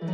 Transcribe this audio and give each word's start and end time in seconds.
This 0.00 0.08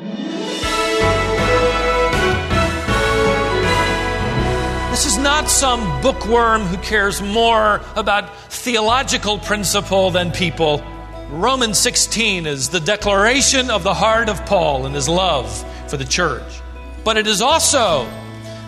is 5.06 5.16
not 5.19 5.48
some 5.48 6.03
bookworm 6.03 6.62
who 6.62 6.77
cares 6.79 7.23
more 7.23 7.80
about 7.95 8.35
theological 8.51 9.38
principle 9.38 10.11
than 10.11 10.33
people. 10.33 10.83
Romans 11.29 11.79
16 11.79 12.46
is 12.46 12.71
the 12.71 12.80
declaration 12.80 13.71
of 13.71 13.85
the 13.85 13.95
heart 13.95 14.29
of 14.29 14.45
Paul 14.45 14.86
and 14.86 14.95
his 14.95 15.09
love 15.09 15.64
for 15.89 15.96
the 15.96 16.05
church. 16.05 16.61
But 17.05 17.16
it 17.16 17.29
is 17.29 17.41
also 17.41 18.11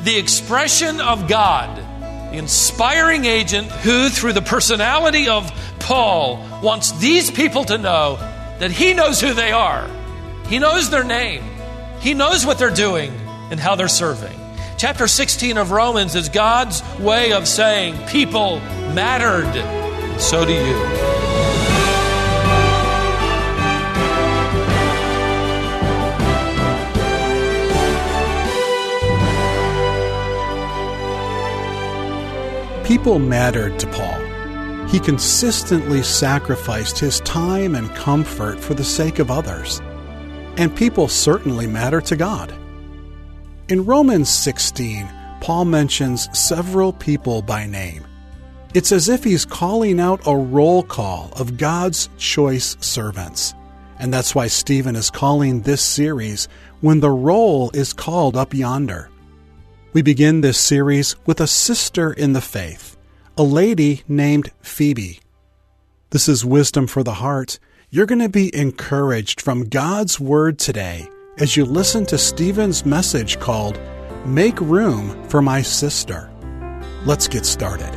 the 0.05 0.17
expression 0.17 1.01
of 1.01 1.27
God, 1.27 1.79
the 2.31 2.39
inspiring 2.39 3.25
agent 3.25 3.67
who, 3.73 4.09
through 4.09 4.35
the 4.35 4.43
personality 4.43 5.27
of 5.27 5.51
Paul, 5.81 6.37
wants 6.63 6.93
these 7.01 7.29
people 7.29 7.65
to 7.65 7.77
know 7.77 8.19
that 8.61 8.71
he 8.71 8.95
knows 8.95 9.21
who 9.21 9.35
they 9.35 9.51
are, 9.51 9.91
he 10.49 10.59
knows 10.59 10.91
their 10.91 11.05
name, 11.05 11.43
he 12.01 12.15
knows 12.15 12.47
what 12.47 12.59
they're 12.59 12.71
doing, 12.71 13.13
and 13.51 13.61
how 13.61 13.75
they're 13.75 13.89
serving. 13.89 14.39
Chapter 14.79 15.07
16 15.09 15.59
of 15.59 15.73
Romans 15.73 16.15
is 16.15 16.29
God's 16.29 16.83
way 16.99 17.33
of 17.33 17.49
saying, 17.49 18.07
People 18.07 18.61
mattered, 18.95 19.53
so 20.21 20.45
do 20.45 20.53
you. 20.53 21.09
People 32.87 33.19
mattered 33.19 33.79
to 33.81 33.87
Paul. 33.89 34.87
He 34.89 34.99
consistently 34.99 36.03
sacrificed 36.03 36.99
his 36.99 37.21
time 37.21 37.75
and 37.75 37.95
comfort 37.95 38.59
for 38.59 38.73
the 38.73 38.85
sake 38.85 39.19
of 39.19 39.31
others. 39.31 39.83
And 40.59 40.77
people 40.77 41.07
certainly 41.07 41.69
matter 41.69 42.01
to 42.01 42.17
God. 42.17 42.53
In 43.69 43.85
Romans 43.85 44.29
16, 44.29 45.09
Paul 45.41 45.67
mentions 45.67 46.29
several 46.37 46.93
people 46.93 47.43
by 47.43 47.65
name. 47.65 48.05
It's 48.75 48.91
as 48.91 49.09
if 49.09 49.23
he's 49.23 49.45
calling 49.45 50.01
out 50.01 50.27
a 50.27 50.37
roll 50.37 50.83
call 50.83 51.31
of 51.37 51.57
God's 51.57 52.11
choice 52.19 52.77
servants. 52.81 53.55
And 54.01 54.13
that's 54.13 54.35
why 54.35 54.49
Stephen 54.49 54.97
is 54.97 55.11
calling 55.11 55.63
this 55.63 55.81
series 55.81 56.49
When 56.81 57.01
the 57.01 57.11
Roll 57.11 57.71
is 57.73 57.93
Called 57.93 58.37
Up 58.37 58.53
Yonder. 58.53 59.11
We 59.93 60.03
begin 60.03 60.41
this 60.41 60.59
series 60.59 61.15
with 61.25 61.41
a 61.41 61.47
sister 61.47 62.13
in 62.13 62.33
the 62.33 62.41
faith, 62.41 62.97
a 63.37 63.43
lady 63.43 64.03
named 64.09 64.51
Phoebe. 64.61 65.21
This 66.11 66.29
is 66.29 66.45
wisdom 66.45 66.87
for 66.87 67.03
the 67.03 67.15
heart. 67.15 67.59
You're 67.91 68.05
going 68.05 68.19
to 68.19 68.29
be 68.29 68.55
encouraged 68.55 69.41
from 69.41 69.71
God's 69.71 70.21
Word 70.21 70.59
today 70.59 71.09
as 71.39 71.57
you 71.57 71.65
listen 71.65 72.05
to 72.05 72.19
Stephen's 72.19 72.85
message 72.85 73.41
called 73.41 73.81
Make 74.27 74.61
Room 74.61 75.27
for 75.31 75.41
My 75.41 75.63
Sister. 75.63 76.31
Let's 77.07 77.29
get 77.29 77.47
started. 77.47 77.91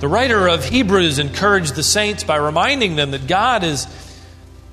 The 0.00 0.08
writer 0.08 0.48
of 0.48 0.64
Hebrews 0.64 1.18
encouraged 1.18 1.74
the 1.74 1.82
saints 1.82 2.24
by 2.24 2.36
reminding 2.36 2.96
them 2.96 3.10
that 3.10 3.26
God 3.26 3.64
is, 3.64 3.86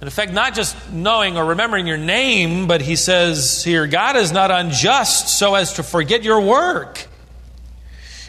in 0.01 0.07
effect, 0.07 0.31
not 0.31 0.55
just 0.55 0.77
knowing 0.93 1.35
or 1.35 1.43
remembering 1.43 1.85
your 1.85 1.97
name, 1.97 2.67
but 2.67 2.79
he 2.79 2.95
says 2.95 3.61
here, 3.61 3.87
God 3.87 4.15
is 4.15 4.31
not 4.31 4.51
unjust 4.51 5.37
so 5.37 5.53
as 5.53 5.73
to 5.73 5.83
forget 5.83 6.23
your 6.23 6.39
work 6.39 7.08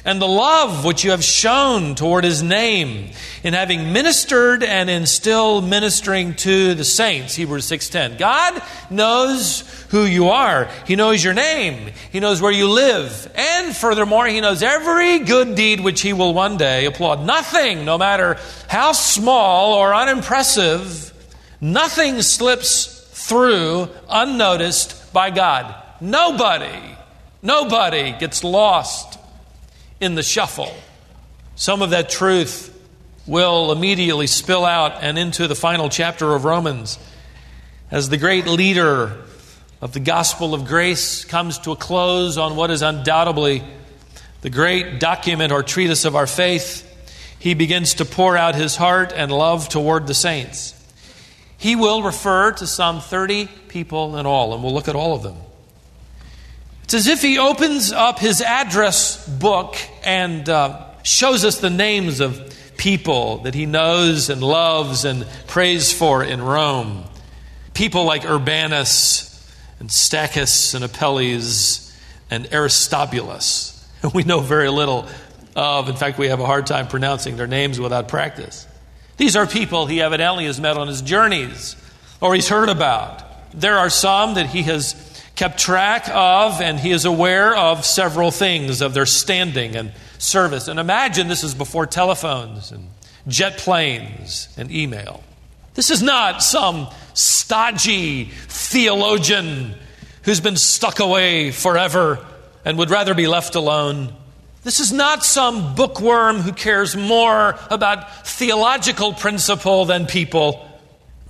and 0.05 0.21
the 0.21 0.29
love 0.29 0.85
which 0.85 1.05
you 1.05 1.11
have 1.11 1.25
shown 1.25 1.95
toward 1.95 2.25
his 2.25 2.43
name 2.43 3.11
in 3.43 3.55
having 3.55 3.93
ministered 3.93 4.63
and 4.63 4.89
in 4.91 5.07
still 5.07 5.61
ministering 5.61 6.35
to 6.35 6.75
the 6.75 6.85
saints 6.85 7.35
hebrews 7.35 7.67
6.10 7.67 8.19
god 8.19 8.63
knows 8.91 9.81
who 9.91 10.05
you 10.05 10.29
are. 10.29 10.69
He 10.87 10.97
knows 10.97 11.23
your 11.23 11.35
name. 11.35 11.93
He 12.13 12.21
knows 12.21 12.41
where 12.41 12.53
you 12.53 12.69
live. 12.69 13.31
And 13.35 13.77
furthermore 13.77 14.27
he 14.27 14.41
knows 14.41 14.63
every 14.63 15.21
good 15.21 15.55
deed 15.55 15.81
which 15.81 16.01
he 16.01 16.13
will 16.13 16.33
one 16.33 16.57
day 16.57 16.87
applaud. 16.87 17.27
Nothing 17.27 17.85
no 17.85 17.99
matter 17.99 18.39
how 18.69 18.93
small 18.93 19.75
or 19.75 19.95
unimpressive 19.95 21.09
nothing 21.61 22.23
slips 22.23 22.99
through 23.29 23.89
unnoticed 24.09 25.13
by 25.13 25.31
god. 25.31 25.75
Nobody 26.01 26.97
nobody 27.43 28.13
gets 28.13 28.45
lost 28.45 29.19
in 30.01 30.15
the 30.15 30.23
shuffle. 30.23 30.75
Some 31.57 31.83
of 31.83 31.91
that 31.91 32.09
truth 32.09 32.77
will 33.27 33.71
immediately 33.71 34.27
spill 34.27 34.65
out 34.65 35.03
and 35.03 35.19
into 35.19 35.47
the 35.47 35.55
final 35.55 35.89
chapter 35.89 36.35
of 36.35 36.45
Romans 36.45 36.99
as 37.91 38.09
the 38.09 38.17
great 38.17 38.47
leader 38.47 39.17
of 39.81 39.93
the 39.93 40.01
gospel 40.01 40.55
of 40.55 40.67
grace 40.67 41.25
comes 41.25 41.59
to 41.61 41.73
a 41.73 41.77
close 41.77 42.39
on 42.39 42.57
what 42.57 42.71
is 42.71 42.83
undoubtedly 42.83 43.63
the 44.41 44.51
great 44.51 45.01
document 45.01 45.53
or 45.53 45.63
treatise 45.63 46.05
of 46.05 46.17
our 46.17 46.27
faith. 46.27 46.87
He 47.39 47.55
begins 47.55 47.95
to 47.95 48.05
pour 48.05 48.37
out 48.37 48.55
his 48.55 48.77
heart 48.77 49.13
and 49.15 49.31
love 49.31 49.69
toward 49.69 50.07
the 50.07 50.15
saints. 50.15 50.75
He 51.59 51.77
will 51.77 52.03
refer 52.03 52.53
to 52.53 52.67
some 52.67 53.01
30 53.01 53.49
people 53.69 54.17
in 54.17 54.25
all, 54.25 54.55
and 54.55 54.63
we'll 54.63 54.73
look 54.73 54.89
at 54.89 54.97
all 54.97 55.15
of 55.15 55.23
them. 55.23 55.37
It's 56.91 57.07
as 57.07 57.07
if 57.07 57.23
he 57.23 57.39
opens 57.39 57.93
up 57.93 58.19
his 58.19 58.43
address 58.43 59.25
book 59.29 59.77
and 60.03 60.49
uh, 60.49 60.87
shows 61.05 61.45
us 61.45 61.61
the 61.61 61.71
names 61.71 62.19
of 62.19 62.53
people 62.77 63.43
that 63.43 63.55
he 63.55 63.65
knows 63.65 64.29
and 64.29 64.43
loves 64.43 65.05
and 65.05 65.25
prays 65.47 65.93
for 65.93 66.25
in 66.25 66.43
Rome. 66.43 67.05
People 67.75 68.07
like 68.07 68.25
Urbanus 68.25 69.55
and 69.79 69.89
Stachys 69.89 70.75
and 70.75 70.83
Apelles 70.83 71.97
and 72.29 72.53
Aristobulus. 72.53 73.89
We 74.13 74.25
know 74.25 74.41
very 74.41 74.69
little 74.69 75.07
of. 75.55 75.89
In 75.89 75.95
fact, 75.95 76.19
we 76.19 76.27
have 76.27 76.41
a 76.41 76.47
hard 76.47 76.67
time 76.67 76.89
pronouncing 76.89 77.37
their 77.37 77.47
names 77.47 77.79
without 77.79 78.09
practice. 78.09 78.67
These 79.17 79.37
are 79.37 79.47
people 79.47 79.87
he 79.87 80.03
evidently 80.03 80.47
has 80.47 80.61
met 80.61 80.77
on 80.77 80.89
his 80.89 81.03
journeys 81.03 81.77
or 82.21 82.35
he's 82.35 82.49
heard 82.49 82.69
about. 82.69 83.23
There 83.53 83.79
are 83.79 83.91
some 83.91 84.35
that 84.35 84.47
he 84.47 84.63
has 84.63 85.10
kept 85.41 85.59
track 85.59 86.07
of, 86.13 86.61
and 86.61 86.79
he 86.79 86.91
is 86.91 87.07
aware 87.07 87.57
of 87.57 87.87
several 87.87 88.31
things 88.31 88.83
of 88.83 88.93
their 88.93 89.07
standing 89.07 89.75
and 89.75 89.91
service. 90.19 90.69
And 90.69 90.79
imagine 90.79 91.29
this 91.29 91.43
is 91.43 91.55
before 91.55 91.87
telephones 91.87 92.73
and 92.73 92.91
jet 93.27 93.57
planes 93.57 94.51
and 94.59 94.71
email. 94.71 95.25
This 95.73 95.91
is 95.91 96.03
not 96.03 96.43
some 96.43 96.89
stodgy 97.15 98.25
theologian 98.49 99.77
who's 100.25 100.41
been 100.41 100.57
stuck 100.57 101.01
away 101.01 101.53
forever 101.53 102.23
and 102.67 102.77
would 102.77 102.91
rather 102.91 103.15
be 103.15 103.27
left 103.27 103.55
alone. 103.55 104.13
This 104.63 104.79
is 104.79 104.93
not 104.93 105.25
some 105.25 105.75
bookworm 105.75 106.41
who 106.41 106.53
cares 106.53 106.95
more 106.95 107.59
about 107.71 108.27
theological 108.27 109.15
principle 109.15 109.87
than 109.87 110.05
people. 110.05 110.69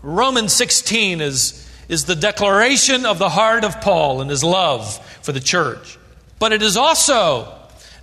Romans 0.02 0.52
16 0.52 1.20
is 1.20 1.69
is 1.90 2.04
the 2.04 2.14
declaration 2.14 3.04
of 3.04 3.18
the 3.18 3.28
heart 3.28 3.64
of 3.64 3.80
Paul 3.80 4.20
and 4.20 4.30
his 4.30 4.44
love 4.44 4.96
for 5.22 5.32
the 5.32 5.40
church. 5.40 5.98
But 6.38 6.52
it 6.52 6.62
is 6.62 6.76
also 6.76 7.52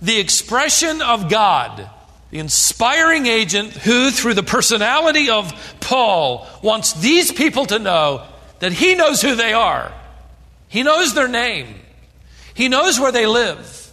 the 0.02 0.20
expression 0.20 1.00
of 1.00 1.30
God, 1.30 1.88
the 2.30 2.38
inspiring 2.38 3.24
agent 3.24 3.72
who, 3.72 4.10
through 4.10 4.34
the 4.34 4.42
personality 4.42 5.30
of 5.30 5.50
Paul, 5.80 6.46
wants 6.62 6.92
these 6.92 7.32
people 7.32 7.64
to 7.64 7.78
know 7.78 8.26
that 8.58 8.72
he 8.72 8.94
knows 8.94 9.22
who 9.22 9.34
they 9.34 9.54
are. 9.54 9.90
He 10.68 10.82
knows 10.82 11.14
their 11.14 11.26
name. 11.26 11.74
He 12.52 12.68
knows 12.68 13.00
where 13.00 13.10
they 13.10 13.26
live. 13.26 13.90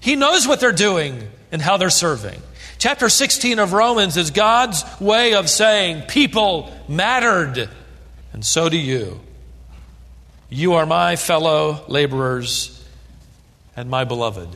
He 0.00 0.16
knows 0.16 0.48
what 0.48 0.58
they're 0.58 0.72
doing 0.72 1.28
and 1.52 1.60
how 1.60 1.76
they're 1.76 1.90
serving. 1.90 2.40
Chapter 2.78 3.10
16 3.10 3.58
of 3.58 3.74
Romans 3.74 4.16
is 4.16 4.30
God's 4.30 4.84
way 5.00 5.34
of 5.34 5.50
saying 5.50 6.06
people 6.08 6.72
mattered, 6.88 7.68
and 8.32 8.42
so 8.42 8.70
do 8.70 8.78
you. 8.78 9.20
You 10.54 10.74
are 10.74 10.86
my 10.86 11.16
fellow 11.16 11.84
laborers 11.88 12.80
and 13.74 13.90
my 13.90 14.04
beloved. 14.04 14.48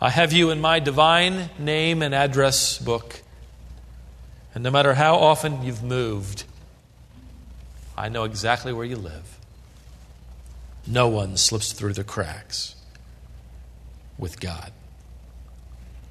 I 0.00 0.10
have 0.10 0.32
you 0.32 0.50
in 0.50 0.60
my 0.60 0.78
divine 0.78 1.50
name 1.58 2.02
and 2.02 2.14
address 2.14 2.78
book. 2.78 3.20
And 4.54 4.62
no 4.62 4.70
matter 4.70 4.94
how 4.94 5.16
often 5.16 5.64
you've 5.64 5.82
moved, 5.82 6.44
I 7.98 8.08
know 8.08 8.22
exactly 8.22 8.72
where 8.72 8.84
you 8.84 8.94
live. 8.94 9.40
No 10.86 11.08
one 11.08 11.36
slips 11.36 11.72
through 11.72 11.94
the 11.94 12.04
cracks 12.04 12.76
with 14.16 14.38
God. 14.38 14.70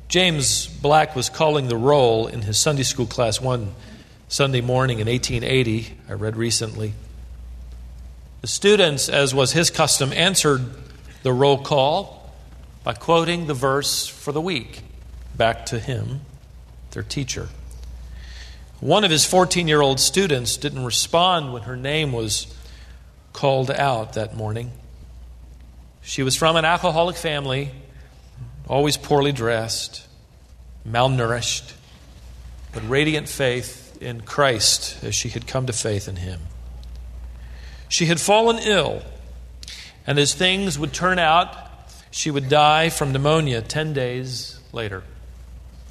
James 0.09 0.67
Black 0.67 1.15
was 1.15 1.29
calling 1.29 1.69
the 1.69 1.77
roll 1.77 2.27
in 2.27 2.41
his 2.41 2.57
Sunday 2.57 2.83
school 2.83 3.05
class 3.05 3.39
one 3.39 3.73
Sunday 4.27 4.59
morning 4.59 4.99
in 4.99 5.07
1880, 5.07 5.95
I 6.09 6.11
read 6.11 6.35
recently. 6.35 6.93
The 8.43 8.49
students, 8.49 9.07
as 9.07 9.33
was 9.33 9.53
his 9.53 9.69
custom, 9.69 10.11
answered 10.11 10.65
the 11.21 11.31
roll 11.31 11.57
call 11.57 12.29
by 12.83 12.91
quoting 12.91 13.47
the 13.47 13.53
verse 13.53 14.05
for 14.05 14.33
the 14.33 14.41
week 14.41 14.81
back 15.33 15.65
to 15.67 15.79
him, 15.79 16.19
their 16.91 17.03
teacher. 17.03 17.47
One 18.81 19.05
of 19.05 19.11
his 19.11 19.23
14 19.25 19.69
year 19.69 19.79
old 19.79 19.97
students 20.01 20.57
didn't 20.57 20.83
respond 20.83 21.53
when 21.53 21.61
her 21.61 21.77
name 21.77 22.11
was 22.11 22.53
called 23.31 23.71
out 23.71 24.15
that 24.15 24.35
morning. 24.35 24.73
She 26.01 26.21
was 26.21 26.35
from 26.35 26.57
an 26.57 26.65
alcoholic 26.65 27.15
family, 27.15 27.71
always 28.67 28.97
poorly 28.97 29.31
dressed, 29.31 30.05
malnourished, 30.85 31.71
but 32.73 32.89
radiant 32.89 33.29
faith 33.29 33.97
in 34.01 34.19
Christ 34.19 35.01
as 35.01 35.15
she 35.15 35.29
had 35.29 35.47
come 35.47 35.65
to 35.67 35.73
faith 35.73 36.09
in 36.09 36.17
him. 36.17 36.41
She 37.93 38.07
had 38.07 38.19
fallen 38.19 38.57
ill, 38.57 39.03
and 40.07 40.17
as 40.17 40.33
things 40.33 40.79
would 40.79 40.93
turn 40.93 41.19
out, 41.19 41.55
she 42.09 42.31
would 42.31 42.49
die 42.49 42.89
from 42.89 43.11
pneumonia 43.11 43.61
10 43.61 43.93
days 43.93 44.59
later. 44.71 45.03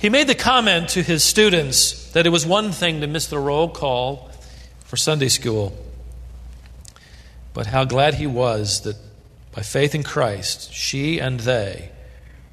He 0.00 0.08
made 0.08 0.26
the 0.26 0.34
comment 0.34 0.88
to 0.88 1.02
his 1.04 1.22
students 1.22 2.10
that 2.10 2.26
it 2.26 2.30
was 2.30 2.44
one 2.44 2.72
thing 2.72 3.02
to 3.02 3.06
miss 3.06 3.28
the 3.28 3.38
roll 3.38 3.68
call 3.68 4.32
for 4.80 4.96
Sunday 4.96 5.28
school, 5.28 5.78
but 7.54 7.68
how 7.68 7.84
glad 7.84 8.14
he 8.14 8.26
was 8.26 8.80
that 8.80 8.96
by 9.52 9.62
faith 9.62 9.94
in 9.94 10.02
Christ, 10.02 10.72
she 10.72 11.20
and 11.20 11.38
they 11.38 11.92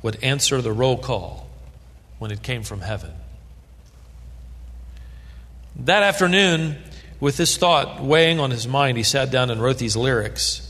would 0.04 0.24
answer 0.24 0.62
the 0.62 0.72
roll 0.72 1.00
call 1.00 1.48
when 2.20 2.30
it 2.30 2.44
came 2.44 2.62
from 2.62 2.82
heaven. 2.82 3.14
That 5.76 6.04
afternoon, 6.04 6.78
with 7.20 7.38
this 7.38 7.58
thought 7.58 8.02
weighing 8.02 8.40
on 8.40 8.52
his 8.52 8.68
mind, 8.68 8.98
he 8.98 9.04
sat 9.04 9.32
down 9.32 9.50
and 9.50 9.62
wrote 9.62 9.78
these 9.78 9.96
lyrics. 9.96 10.66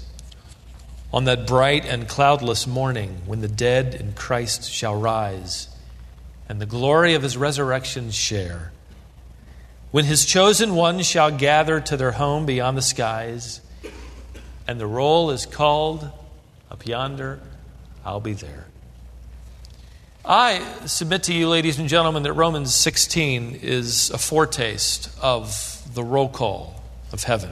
On 1.11 1.25
that 1.25 1.47
bright 1.47 1.85
and 1.85 2.07
cloudless 2.07 2.67
morning, 2.67 3.21
when 3.25 3.41
the 3.41 3.47
dead 3.47 3.95
in 3.95 4.13
Christ 4.13 4.71
shall 4.71 4.95
rise, 4.95 5.67
and 6.47 6.61
the 6.61 6.65
glory 6.65 7.13
of 7.13 7.23
his 7.23 7.37
resurrection 7.37 8.11
share. 8.11 8.71
When 9.91 10.05
his 10.05 10.25
chosen 10.25 10.75
ones 10.75 11.07
shall 11.07 11.31
gather 11.31 11.79
to 11.81 11.97
their 11.97 12.11
home 12.11 12.45
beyond 12.45 12.77
the 12.77 12.83
skies, 12.83 13.61
and 14.67 14.79
the 14.79 14.87
roll 14.87 15.31
is 15.31 15.47
called 15.47 16.11
up 16.69 16.85
yonder, 16.85 17.39
I'll 18.05 18.19
be 18.19 18.33
there. 18.33 18.68
I 20.31 20.61
submit 20.85 21.23
to 21.23 21.33
you, 21.33 21.49
ladies 21.49 21.79
and 21.79 21.89
gentlemen, 21.89 22.21
that 22.21 22.33
Romans 22.33 22.75
16 22.75 23.61
is 23.63 24.11
a 24.11 24.19
foretaste 24.19 25.09
of 25.23 25.81
the 25.95 26.03
roll 26.03 26.29
call 26.29 26.83
of 27.11 27.23
heaven. 27.23 27.49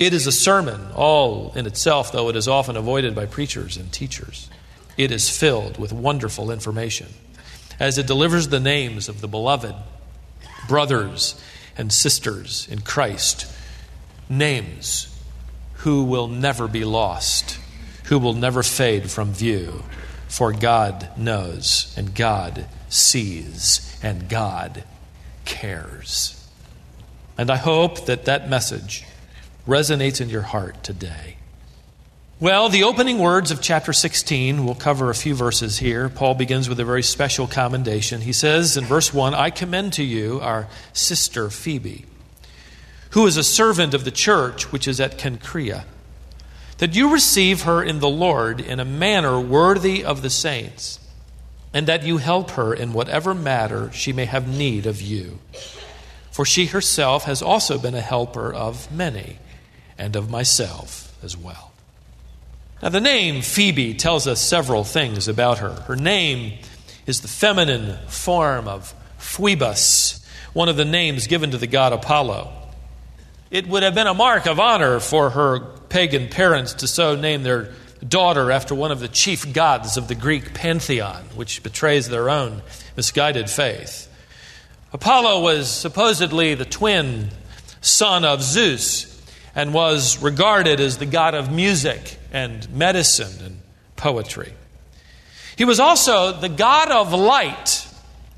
It 0.00 0.12
is 0.12 0.26
a 0.26 0.32
sermon 0.32 0.90
all 0.96 1.52
in 1.54 1.66
itself, 1.66 2.10
though 2.10 2.30
it 2.30 2.34
is 2.34 2.48
often 2.48 2.76
avoided 2.76 3.14
by 3.14 3.26
preachers 3.26 3.76
and 3.76 3.92
teachers. 3.92 4.50
It 4.96 5.12
is 5.12 5.30
filled 5.30 5.78
with 5.78 5.92
wonderful 5.92 6.50
information 6.50 7.06
as 7.78 7.96
it 7.96 8.08
delivers 8.08 8.48
the 8.48 8.58
names 8.58 9.08
of 9.08 9.20
the 9.20 9.28
beloved 9.28 9.76
brothers 10.66 11.40
and 11.76 11.92
sisters 11.92 12.66
in 12.68 12.80
Christ, 12.80 13.46
names 14.28 15.16
who 15.74 16.02
will 16.02 16.26
never 16.26 16.66
be 16.66 16.84
lost, 16.84 17.56
who 18.06 18.18
will 18.18 18.34
never 18.34 18.64
fade 18.64 19.12
from 19.12 19.32
view, 19.32 19.84
for 20.28 20.52
God 20.52 21.08
knows 21.16 21.92
and 21.96 22.14
God 22.14 22.66
sees 22.88 23.98
and 24.02 24.28
God 24.28 24.84
cares. 25.44 26.34
And 27.36 27.50
I 27.50 27.56
hope 27.56 28.06
that 28.06 28.24
that 28.26 28.48
message 28.48 29.04
resonates 29.66 30.20
in 30.20 30.28
your 30.28 30.42
heart 30.42 30.82
today. 30.82 31.36
Well, 32.40 32.68
the 32.68 32.84
opening 32.84 33.18
words 33.18 33.50
of 33.50 33.60
chapter 33.60 33.92
16, 33.92 34.64
we'll 34.64 34.76
cover 34.76 35.10
a 35.10 35.14
few 35.14 35.34
verses 35.34 35.78
here. 35.78 36.08
Paul 36.08 36.34
begins 36.34 36.68
with 36.68 36.78
a 36.78 36.84
very 36.84 37.02
special 37.02 37.48
commendation. 37.48 38.20
He 38.20 38.32
says 38.32 38.76
in 38.76 38.84
verse 38.84 39.12
1 39.12 39.34
I 39.34 39.50
commend 39.50 39.94
to 39.94 40.04
you 40.04 40.40
our 40.40 40.68
sister 40.92 41.50
Phoebe, 41.50 42.06
who 43.10 43.26
is 43.26 43.36
a 43.36 43.42
servant 43.42 43.92
of 43.92 44.04
the 44.04 44.12
church 44.12 44.70
which 44.70 44.86
is 44.86 45.00
at 45.00 45.18
Cenchrea, 45.18 45.84
that 46.78 46.94
you 46.94 47.12
receive 47.12 47.62
her 47.62 47.82
in 47.82 48.00
the 48.00 48.08
Lord 48.08 48.60
in 48.60 48.80
a 48.80 48.84
manner 48.84 49.38
worthy 49.38 50.04
of 50.04 50.22
the 50.22 50.30
saints, 50.30 51.00
and 51.74 51.86
that 51.86 52.04
you 52.04 52.16
help 52.16 52.52
her 52.52 52.72
in 52.72 52.92
whatever 52.92 53.34
matter 53.34 53.92
she 53.92 54.12
may 54.12 54.24
have 54.24 54.48
need 54.48 54.86
of 54.86 55.02
you. 55.02 55.38
For 56.30 56.44
she 56.44 56.66
herself 56.66 57.24
has 57.24 57.42
also 57.42 57.78
been 57.78 57.94
a 57.94 58.00
helper 58.00 58.52
of 58.52 58.90
many, 58.92 59.38
and 59.98 60.14
of 60.14 60.30
myself 60.30 61.16
as 61.22 61.36
well. 61.36 61.72
Now, 62.80 62.90
the 62.90 63.00
name 63.00 63.42
Phoebe 63.42 63.94
tells 63.94 64.28
us 64.28 64.40
several 64.40 64.84
things 64.84 65.26
about 65.26 65.58
her. 65.58 65.72
Her 65.72 65.96
name 65.96 66.58
is 67.06 67.22
the 67.22 67.28
feminine 67.28 67.98
form 68.06 68.68
of 68.68 68.94
Phoebus, 69.18 70.24
one 70.52 70.68
of 70.68 70.76
the 70.76 70.84
names 70.84 71.26
given 71.26 71.50
to 71.50 71.58
the 71.58 71.66
god 71.66 71.92
Apollo. 71.92 72.52
It 73.50 73.66
would 73.66 73.82
have 73.82 73.96
been 73.96 74.06
a 74.06 74.14
mark 74.14 74.46
of 74.46 74.60
honor 74.60 75.00
for 75.00 75.30
her 75.30 75.77
pagan 75.88 76.28
parents 76.28 76.74
to 76.74 76.86
so 76.86 77.14
name 77.14 77.42
their 77.42 77.72
daughter 78.06 78.50
after 78.50 78.74
one 78.74 78.92
of 78.92 79.00
the 79.00 79.08
chief 79.08 79.52
gods 79.52 79.96
of 79.96 80.08
the 80.08 80.14
Greek 80.14 80.54
pantheon, 80.54 81.24
which 81.34 81.62
betrays 81.62 82.08
their 82.08 82.30
own 82.30 82.62
misguided 82.96 83.50
faith. 83.50 84.04
Apollo 84.92 85.42
was 85.42 85.70
supposedly 85.70 86.54
the 86.54 86.64
twin 86.64 87.28
son 87.80 88.24
of 88.24 88.42
Zeus 88.42 89.14
and 89.54 89.74
was 89.74 90.22
regarded 90.22 90.80
as 90.80 90.98
the 90.98 91.06
god 91.06 91.34
of 91.34 91.52
music 91.52 92.18
and 92.32 92.68
medicine 92.70 93.44
and 93.44 93.60
poetry. 93.96 94.52
He 95.56 95.64
was 95.64 95.80
also 95.80 96.32
the 96.32 96.48
god 96.48 96.90
of 96.90 97.12
light 97.12 97.86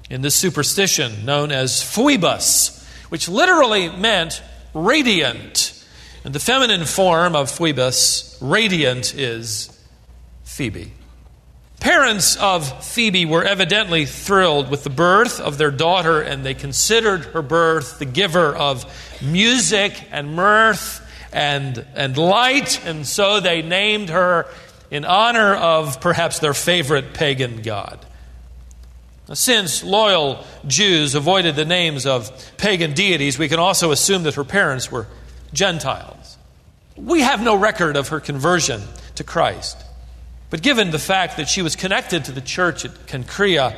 in 0.09 0.23
this 0.23 0.35
superstition 0.35 1.25
known 1.25 1.53
as 1.53 1.83
Phoebus, 1.83 2.85
which 3.11 3.29
literally 3.29 3.89
meant 3.91 4.43
radiant. 4.75 5.70
And 6.25 6.35
the 6.35 6.41
feminine 6.41 6.85
form 6.85 7.35
of 7.35 7.51
Phoebus, 7.51 8.39
radiant, 8.43 9.15
is 9.15 9.77
Phoebe. 10.45 10.93
Parents 11.81 12.37
of 12.37 12.85
Phoebe 12.85 13.25
were 13.25 13.43
evidently 13.43 14.05
thrilled 14.05 14.71
with 14.71 14.85
the 14.85 14.91
birth 14.91 15.41
of 15.41 15.57
their 15.57 15.71
daughter, 15.71 16.21
and 16.21 16.45
they 16.45 16.53
considered 16.53 17.25
her 17.27 17.41
birth 17.41 17.99
the 17.99 18.05
giver 18.05 18.55
of 18.55 18.85
music 19.23 19.95
and 20.11 20.35
mirth 20.35 21.01
and, 21.33 21.87
and 21.95 22.19
light, 22.19 22.85
and 22.85 23.07
so 23.07 23.41
they 23.41 23.63
named 23.63 24.11
her 24.11 24.47
in 24.91 25.07
honor 25.07 25.55
of 25.55 26.03
perhaps 26.03 26.39
their 26.41 26.53
favorite 26.53 27.15
pagan 27.15 27.63
god. 27.63 28.05
Since 29.33 29.85
loyal 29.85 30.45
Jews 30.67 31.15
avoided 31.15 31.57
the 31.57 31.65
names 31.65 32.05
of 32.05 32.31
pagan 32.59 32.93
deities, 32.93 33.39
we 33.39 33.49
can 33.49 33.61
also 33.61 33.91
assume 33.93 34.25
that 34.25 34.35
her 34.35 34.45
parents 34.45 34.91
were 34.91 35.07
Gentiles. 35.53 36.39
We 36.97 37.21
have 37.21 37.43
no 37.43 37.57
record 37.57 37.97
of 37.97 38.09
her 38.09 38.21
conversion 38.21 38.83
to 39.17 39.25
Christ. 39.25 39.77
But 40.51 40.63
given 40.63 40.91
the 40.91 40.99
fact 40.99 41.37
that 41.37 41.49
she 41.49 41.63
was 41.63 41.77
connected 41.77 42.25
to 42.25 42.33
the 42.33 42.41
church 42.41 42.85
at 42.85 42.93
Cenchrea, 43.07 43.77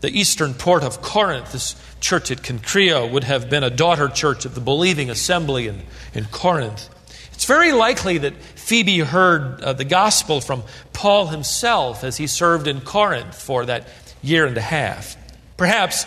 the 0.00 0.10
eastern 0.10 0.54
port 0.54 0.82
of 0.82 1.00
Corinth, 1.00 1.52
this 1.52 1.76
church 2.00 2.30
at 2.30 2.38
Cenchrea 2.38 3.10
would 3.10 3.24
have 3.24 3.48
been 3.48 3.64
a 3.64 3.70
daughter 3.70 4.08
church 4.08 4.44
of 4.44 4.54
the 4.54 4.60
believing 4.60 5.10
assembly 5.10 5.68
in, 5.68 5.82
in 6.14 6.24
Corinth. 6.26 6.88
It's 7.32 7.44
very 7.44 7.72
likely 7.72 8.18
that 8.18 8.34
Phoebe 8.34 8.98
heard 8.98 9.62
uh, 9.62 9.72
the 9.72 9.84
gospel 9.84 10.40
from 10.40 10.64
Paul 10.92 11.28
himself 11.28 12.02
as 12.02 12.16
he 12.16 12.26
served 12.26 12.66
in 12.66 12.80
Corinth 12.80 13.40
for 13.40 13.64
that 13.66 13.86
year 14.22 14.44
and 14.44 14.56
a 14.56 14.62
half. 14.62 15.16
Perhaps 15.56 16.04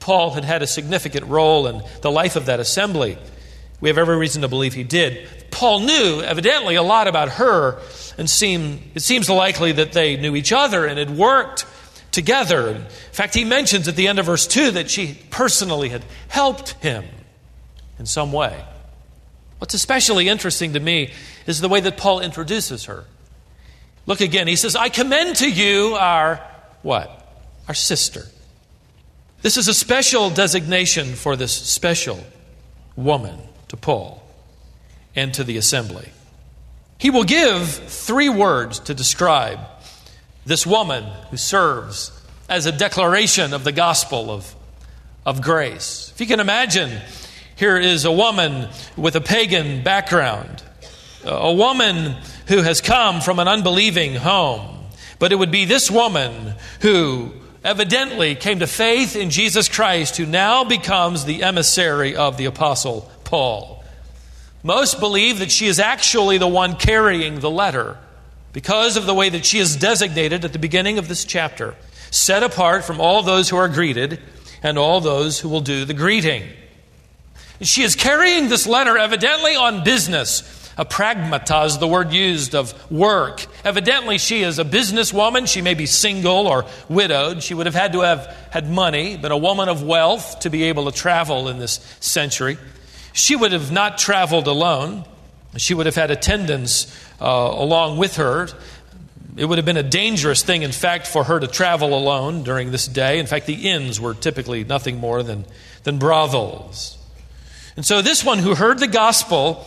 Paul 0.00 0.32
had 0.32 0.44
had 0.44 0.62
a 0.62 0.66
significant 0.66 1.26
role 1.26 1.66
in 1.66 1.82
the 2.02 2.10
life 2.10 2.36
of 2.36 2.46
that 2.46 2.60
assembly. 2.60 3.18
We 3.80 3.88
have 3.88 3.98
every 3.98 4.16
reason 4.16 4.42
to 4.42 4.48
believe 4.48 4.74
he 4.74 4.84
did. 4.84 5.28
Paul 5.50 5.80
knew, 5.80 6.22
evidently, 6.22 6.76
a 6.76 6.82
lot 6.82 7.08
about 7.08 7.30
her, 7.30 7.78
and 8.18 8.28
seem, 8.28 8.90
it 8.94 9.00
seems 9.00 9.28
likely 9.28 9.72
that 9.72 9.92
they 9.92 10.16
knew 10.16 10.34
each 10.34 10.52
other 10.52 10.86
and 10.86 10.98
had 10.98 11.16
worked 11.16 11.66
together. 12.10 12.68
In 12.68 12.84
fact, 13.12 13.34
he 13.34 13.44
mentions 13.44 13.88
at 13.88 13.96
the 13.96 14.08
end 14.08 14.18
of 14.18 14.26
verse 14.26 14.46
2 14.46 14.72
that 14.72 14.90
she 14.90 15.18
personally 15.30 15.90
had 15.90 16.04
helped 16.28 16.70
him 16.82 17.04
in 17.98 18.06
some 18.06 18.32
way. 18.32 18.64
What's 19.58 19.74
especially 19.74 20.28
interesting 20.28 20.72
to 20.74 20.80
me 20.80 21.12
is 21.46 21.60
the 21.60 21.68
way 21.68 21.80
that 21.80 21.96
Paul 21.96 22.20
introduces 22.20 22.86
her. 22.86 23.04
Look 24.06 24.20
again. 24.20 24.46
He 24.46 24.56
says, 24.56 24.76
I 24.76 24.88
commend 24.88 25.36
to 25.36 25.50
you 25.50 25.94
our 25.94 26.36
what? 26.82 27.10
Our 27.68 27.74
sister. 27.74 28.22
This 29.42 29.56
is 29.56 29.68
a 29.68 29.74
special 29.74 30.30
designation 30.30 31.14
for 31.14 31.36
this 31.36 31.52
special 31.52 32.22
woman 32.96 33.38
to 33.68 33.76
Paul 33.76 34.22
and 35.14 35.32
to 35.34 35.44
the 35.44 35.56
assembly. 35.56 36.08
He 36.98 37.10
will 37.10 37.24
give 37.24 37.68
three 37.68 38.28
words 38.28 38.80
to 38.80 38.94
describe 38.94 39.58
this 40.44 40.66
woman 40.66 41.04
who 41.30 41.36
serves 41.36 42.12
as 42.48 42.66
a 42.66 42.72
declaration 42.72 43.52
of 43.52 43.64
the 43.64 43.72
gospel 43.72 44.30
of, 44.30 44.54
of 45.24 45.42
grace. 45.42 46.12
If 46.14 46.20
you 46.20 46.26
can 46.26 46.40
imagine, 46.40 47.00
here 47.56 47.76
is 47.76 48.04
a 48.04 48.12
woman 48.12 48.68
with 48.96 49.16
a 49.16 49.20
pagan 49.20 49.82
background, 49.82 50.62
a 51.24 51.52
woman 51.52 52.16
who 52.46 52.62
has 52.62 52.80
come 52.80 53.20
from 53.20 53.38
an 53.38 53.48
unbelieving 53.48 54.14
home. 54.14 54.84
But 55.18 55.32
it 55.32 55.36
would 55.36 55.50
be 55.50 55.64
this 55.64 55.90
woman 55.90 56.54
who 56.80 57.32
evidently 57.64 58.36
came 58.36 58.60
to 58.60 58.66
faith 58.66 59.16
in 59.16 59.30
Jesus 59.30 59.68
Christ, 59.68 60.16
who 60.16 60.26
now 60.26 60.62
becomes 60.62 61.24
the 61.24 61.42
emissary 61.42 62.14
of 62.14 62.36
the 62.36 62.44
Apostle 62.44 63.10
Paul. 63.26 63.84
Most 64.62 64.98
believe 64.98 65.40
that 65.40 65.52
she 65.52 65.66
is 65.66 65.78
actually 65.78 66.38
the 66.38 66.48
one 66.48 66.76
carrying 66.76 67.40
the 67.40 67.50
letter 67.50 67.98
because 68.52 68.96
of 68.96 69.04
the 69.04 69.14
way 69.14 69.28
that 69.28 69.44
she 69.44 69.58
is 69.58 69.76
designated 69.76 70.44
at 70.44 70.52
the 70.52 70.58
beginning 70.58 70.98
of 70.98 71.08
this 71.08 71.24
chapter, 71.24 71.74
set 72.10 72.42
apart 72.42 72.84
from 72.84 73.00
all 73.00 73.22
those 73.22 73.50
who 73.50 73.56
are 73.56 73.68
greeted 73.68 74.20
and 74.62 74.78
all 74.78 75.00
those 75.00 75.38
who 75.38 75.48
will 75.48 75.60
do 75.60 75.84
the 75.84 75.92
greeting. 75.92 76.42
She 77.60 77.82
is 77.82 77.94
carrying 77.94 78.48
this 78.48 78.66
letter 78.66 78.96
evidently 78.96 79.56
on 79.56 79.84
business. 79.84 80.42
A 80.78 80.84
pragmatas, 80.84 81.80
the 81.80 81.88
word 81.88 82.12
used 82.12 82.54
of 82.54 82.74
work. 82.90 83.46
Evidently, 83.64 84.18
she 84.18 84.42
is 84.42 84.58
a 84.58 84.64
businesswoman. 84.64 85.48
She 85.50 85.62
may 85.62 85.72
be 85.72 85.86
single 85.86 86.46
or 86.46 86.66
widowed. 86.88 87.42
She 87.42 87.54
would 87.54 87.64
have 87.64 87.74
had 87.74 87.92
to 87.94 88.00
have 88.00 88.26
had 88.50 88.70
money, 88.70 89.16
been 89.16 89.32
a 89.32 89.38
woman 89.38 89.70
of 89.70 89.82
wealth 89.82 90.40
to 90.40 90.50
be 90.50 90.64
able 90.64 90.90
to 90.90 90.92
travel 90.92 91.48
in 91.48 91.58
this 91.58 91.80
century. 92.00 92.58
She 93.16 93.34
would 93.34 93.52
have 93.52 93.72
not 93.72 93.96
traveled 93.96 94.46
alone. 94.46 95.06
She 95.56 95.72
would 95.72 95.86
have 95.86 95.94
had 95.94 96.10
attendants 96.10 96.94
uh, 97.18 97.24
along 97.24 97.96
with 97.96 98.16
her. 98.16 98.48
It 99.38 99.46
would 99.46 99.56
have 99.56 99.64
been 99.64 99.78
a 99.78 99.82
dangerous 99.82 100.42
thing, 100.42 100.60
in 100.60 100.70
fact, 100.70 101.06
for 101.06 101.24
her 101.24 101.40
to 101.40 101.46
travel 101.46 101.96
alone 101.96 102.42
during 102.42 102.72
this 102.72 102.86
day. 102.86 103.18
In 103.18 103.24
fact, 103.24 103.46
the 103.46 103.70
inns 103.70 103.98
were 103.98 104.12
typically 104.12 104.64
nothing 104.64 104.98
more 104.98 105.22
than, 105.22 105.46
than 105.84 105.98
brothels. 105.98 106.98
And 107.74 107.86
so, 107.86 108.02
this 108.02 108.22
one 108.22 108.38
who 108.38 108.54
heard 108.54 108.80
the 108.80 108.86
gospel 108.86 109.64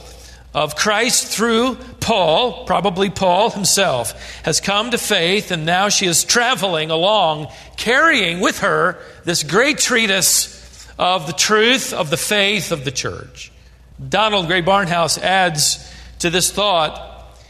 of 0.53 0.75
Christ 0.75 1.25
through 1.25 1.77
Paul, 1.99 2.65
probably 2.65 3.09
Paul 3.09 3.49
himself, 3.49 4.43
has 4.43 4.61
come 4.61 4.91
to 4.91 4.99
faith, 4.99 5.49
and 5.49 5.65
now 5.65 5.89
she 5.89 6.05
is 6.05 6.23
traveling 6.23 6.91
along, 6.91 7.47
carrying 7.77 8.41
with 8.41 8.59
her 8.59 8.99
this 9.23 9.41
great 9.41 9.79
treatise 9.79 10.58
of 10.99 11.27
the 11.27 11.33
truth 11.33 11.93
of 11.93 12.09
the 12.09 12.17
faith 12.17 12.73
of 12.73 12.83
the 12.83 12.91
church. 12.91 13.51
Donald 14.07 14.47
Grey 14.47 14.61
Barnhouse 14.61 15.17
adds 15.17 15.91
to 16.19 16.29
this 16.29 16.51
thought. 16.51 17.05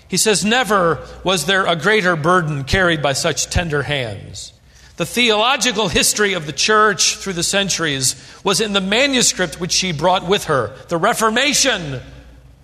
He 0.08 0.18
says, 0.18 0.46
Never 0.46 1.06
was 1.24 1.48
there 1.48 1.66
a 1.66 1.76
greater 1.76 2.16
burden 2.16 2.64
carried 2.64 3.02
by 3.02 3.14
such 3.14 3.50
tender 3.50 3.82
hands. 3.82 4.54
The 4.98 5.06
theological 5.06 5.88
history 5.88 6.34
of 6.34 6.46
the 6.46 6.54
church 6.54 7.18
through 7.18 7.34
the 7.34 7.44
centuries 7.44 8.16
was 8.44 8.62
in 8.62 8.74
the 8.74 8.82
manuscript 8.82 9.60
which 9.60 9.72
she 9.72 9.94
brought 9.94 10.28
with 10.28 10.46
her. 10.46 10.76
The 10.90 10.98
Reformation, 10.98 12.02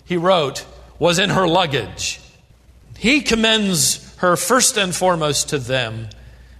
he 0.05 0.17
wrote, 0.17 0.65
was 0.99 1.17
in 1.17 1.31
her 1.31 1.47
luggage. 1.47 2.19
He 2.97 3.21
commends 3.21 4.15
her 4.17 4.35
first 4.35 4.77
and 4.77 4.93
foremost 4.93 5.49
to 5.49 5.57
them 5.57 6.09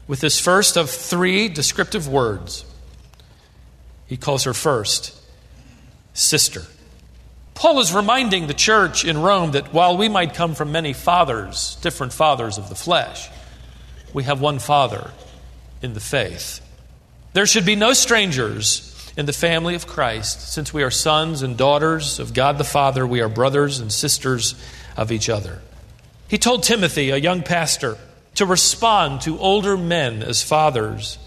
with 0.07 0.21
this 0.21 0.39
first 0.39 0.77
of 0.77 0.89
three 0.89 1.47
descriptive 1.47 2.07
words. 2.07 2.65
He 4.07 4.17
calls 4.17 4.43
her 4.43 4.53
first 4.53 5.15
sister. 6.13 6.61
Paul 7.53 7.79
is 7.79 7.93
reminding 7.93 8.47
the 8.47 8.53
church 8.53 9.05
in 9.05 9.21
Rome 9.21 9.51
that 9.51 9.73
while 9.73 9.97
we 9.97 10.09
might 10.09 10.33
come 10.33 10.55
from 10.55 10.71
many 10.71 10.93
fathers, 10.93 11.77
different 11.81 12.13
fathers 12.13 12.57
of 12.57 12.69
the 12.69 12.75
flesh, 12.75 13.29
we 14.13 14.23
have 14.23 14.41
one 14.41 14.59
Father 14.59 15.11
in 15.81 15.93
the 15.93 15.99
faith. 15.99 16.61
There 17.33 17.45
should 17.45 17.65
be 17.65 17.75
no 17.75 17.93
strangers 17.93 18.91
in 19.17 19.25
the 19.25 19.33
family 19.33 19.75
of 19.75 19.87
Christ. 19.87 20.53
Since 20.53 20.73
we 20.73 20.83
are 20.83 20.91
sons 20.91 21.41
and 21.41 21.57
daughters 21.57 22.19
of 22.19 22.33
God 22.33 22.57
the 22.57 22.63
Father, 22.63 23.07
we 23.07 23.21
are 23.21 23.29
brothers 23.29 23.79
and 23.79 23.91
sisters 23.91 24.55
of 24.97 25.11
each 25.11 25.29
other. 25.29 25.61
He 26.27 26.37
told 26.37 26.63
Timothy, 26.63 27.09
a 27.11 27.17
young 27.17 27.43
pastor, 27.43 27.97
to 28.35 28.45
respond 28.45 29.21
to 29.21 29.39
older 29.39 29.77
men 29.77 30.23
as 30.23 30.43
fathers, 30.43 31.17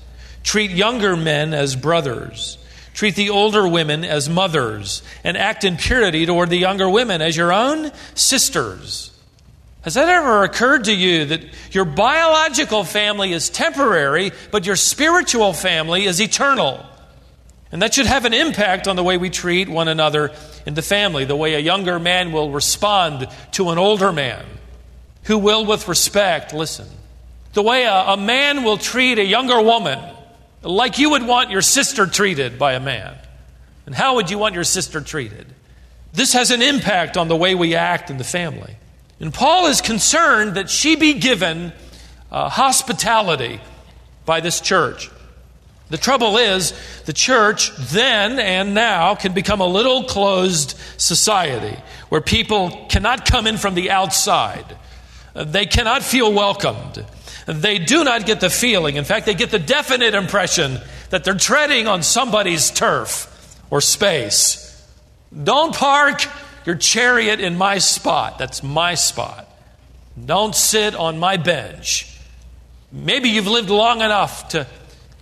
treat 0.43 0.71
younger 0.71 1.17
men 1.17 1.55
as 1.55 1.77
brothers, 1.77 2.59
treat 2.99 3.15
the 3.15 3.31
older 3.31 3.69
women 3.69 4.05
as 4.05 4.29
mothers, 4.29 5.05
and 5.23 5.37
act 5.37 5.63
in 5.63 5.77
purity 5.77 6.27
toward 6.27 6.51
the 6.51 6.57
younger 6.57 6.91
women 6.91 7.23
as 7.23 7.37
your 7.37 7.53
own 7.53 7.93
sisters. 8.17 9.17
Has 9.83 9.95
that 9.95 10.09
ever 10.09 10.43
occurred 10.43 10.83
to 10.87 10.93
you 10.93 11.27
that 11.27 11.45
your 11.71 11.85
biological 11.85 12.83
family 12.83 13.33
is 13.33 13.51
temporary, 13.51 14.33
but 14.51 14.67
your 14.67 14.75
spiritual 14.75 15.53
family 15.53 16.07
is 16.07 16.21
eternal? 16.21 16.85
And 17.71 17.83
that 17.83 17.95
should 17.95 18.07
have 18.07 18.25
an 18.25 18.35
impact 18.35 18.89
on 18.89 18.97
the 18.97 19.05
way 19.05 19.17
we 19.17 19.31
treat 19.31 19.69
one 19.69 19.87
another 19.87 20.33
in 20.67 20.75
the 20.75 20.83
family, 20.83 21.25
the 21.25 21.37
way 21.37 21.55
a 21.55 21.61
younger 21.61 22.01
man 22.01 22.33
will 22.33 22.51
respond 22.51 23.29
to 23.53 23.71
an 23.71 23.79
older 23.79 24.11
man, 24.11 24.45
who 25.23 25.39
will, 25.39 25.65
with 25.65 25.87
respect, 25.87 26.53
listen. 26.53 26.89
The 27.53 27.63
way 27.63 27.85
a, 27.85 27.95
a 27.95 28.17
man 28.17 28.65
will 28.65 28.77
treat 28.77 29.21
a 29.21 29.25
younger 29.25 29.63
woman, 29.63 30.01
like 30.63 30.99
you 30.99 31.11
would 31.11 31.27
want 31.27 31.51
your 31.51 31.63
sister 31.63 32.07
treated 32.07 32.59
by 32.59 32.75
a 32.75 32.81
man. 32.81 33.15
And 33.87 33.95
how 33.95 34.17
would 34.17 34.31
you 34.31 34.39
want 34.39 34.55
your 34.55 34.65
sister 34.65 35.01
treated? 35.01 35.47
This 36.13 36.33
has 36.33 36.51
an 36.51 36.63
impact 36.63 37.17
on 37.17 37.29
the 37.29 37.37
way 37.37 37.55
we 37.55 37.75
act 37.75 38.11
in 38.11 38.19
the 38.19 38.25
family. 38.25 38.77
And 39.21 39.33
Paul 39.33 39.67
is 39.67 39.81
concerned 39.81 40.55
that 40.55 40.71
she 40.71 40.97
be 40.97 41.15
given 41.15 41.73
uh, 42.31 42.49
hospitality 42.49 43.61
by 44.25 44.41
this 44.41 44.61
church. 44.61 45.11
The 45.91 45.97
trouble 45.97 46.37
is, 46.37 46.75
the 47.07 47.15
church 47.15 47.75
then 47.77 48.39
and 48.39 48.75
now 48.75 49.15
can 49.15 49.33
become 49.33 49.61
a 49.61 49.67
little 49.67 50.05
closed 50.05 50.79
society 50.99 51.77
where 52.11 52.21
people 52.21 52.87
cannot 52.91 53.25
come 53.25 53.47
in 53.47 53.57
from 53.57 53.75
the 53.75 53.91
outside. 53.91 54.77
They 55.35 55.65
cannot 55.65 56.03
feel 56.03 56.33
welcomed. 56.33 57.05
They 57.49 57.79
do 57.79 58.05
not 58.05 58.27
get 58.27 58.41
the 58.41 58.51
feeling, 58.51 58.97
in 58.97 59.05
fact, 59.05 59.25
they 59.25 59.33
get 59.33 59.51
the 59.51 59.59
definite 59.59 60.15
impression 60.15 60.81
that 61.09 61.25
they're 61.25 61.33
treading 61.33 61.87
on 61.87 62.03
somebody's 62.03 62.71
turf 62.71 63.59
or 63.71 63.81
space. 63.81 64.87
Don't 65.33 65.75
park 65.75 66.27
your 66.67 66.75
chariot 66.75 67.41
in 67.41 67.57
my 67.57 67.79
spot. 67.79 68.37
That's 68.39 68.63
my 68.63 68.97
spot. 68.97 69.49
Don't 70.23 70.55
sit 70.55 70.95
on 70.95 71.19
my 71.19 71.39
bench. 71.39 72.15
Maybe 72.93 73.31
you've 73.31 73.47
lived 73.47 73.71
long 73.71 74.03
enough 74.03 74.51
to 74.51 74.67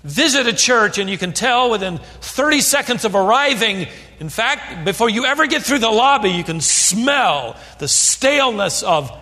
visit 0.03 0.49
a 0.49 0.53
church 0.53 0.99
and 0.99 1.09
you 1.09 1.19
can 1.19 1.33
tell 1.33 1.71
within 1.71 1.99
30 2.23 2.61
seconds 2.61 3.05
of 3.05 3.15
arriving, 3.15 3.87
in 4.19 4.31
fact, 4.31 4.85
before 4.85 5.09
you 5.09 5.27
ever 5.27 5.47
get 5.47 5.63
through 5.63 5.79
the 5.79 5.91
lobby, 5.91 6.31
you 6.31 6.43
can 6.43 6.61
smell 6.61 7.57
the 7.79 7.87
staleness 7.87 8.83
of, 8.83 9.13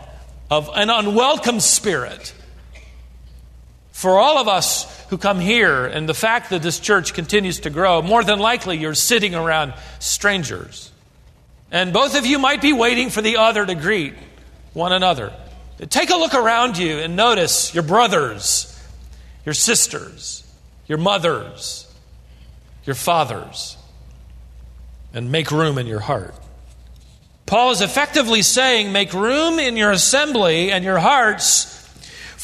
of 0.51 0.71
an 0.75 0.89
unwelcome 0.89 1.61
spirit. 1.61 2.33
For 4.05 4.19
all 4.19 4.37
of 4.37 4.49
us 4.49 4.85
who 5.09 5.17
come 5.17 5.41
here 5.41 5.87
and 5.87 6.07
the 6.07 6.13
fact 6.13 6.51
that 6.51 6.61
this 6.61 6.79
church 6.79 7.15
continues 7.15 7.61
to 7.61 7.71
grow, 7.71 8.03
more 8.03 8.23
than 8.23 8.39
likely 8.39 8.77
you're 8.77 8.93
sitting 8.93 9.35
around 9.35 9.73
strangers. 9.99 10.93
And 11.71 11.91
both 11.91 12.15
of 12.15 12.27
you 12.27 12.39
might 12.39 12.61
be 12.61 12.75
waiting 12.75 13.09
for 13.09 13.23
the 13.23 13.39
other 13.39 13.65
to 13.65 13.75
greet 13.75 14.13
one 14.75 14.93
another. 14.93 15.33
Take 15.89 16.11
a 16.11 16.17
look 16.17 16.35
around 16.35 16.77
you 16.77 16.99
and 16.99 17.17
notice 17.17 17.73
your 17.73 17.83
brothers, 17.83 18.79
your 19.47 19.55
sisters, 19.55 20.45
your 20.87 20.99
mothers, 20.99 21.91
your 22.85 22.97
fathers, 22.97 23.79
and 25.15 25.33
make 25.33 25.51
room 25.51 25.79
in 25.79 25.87
your 25.87 26.01
heart. 26.01 26.35
Paul 27.47 27.71
is 27.71 27.81
effectively 27.81 28.43
saying, 28.43 28.93
make 28.93 29.15
room 29.15 29.59
in 29.59 29.79
your 29.79 29.93
assembly 29.93 30.73
and 30.73 30.85
your 30.85 30.99
hearts 30.99 31.74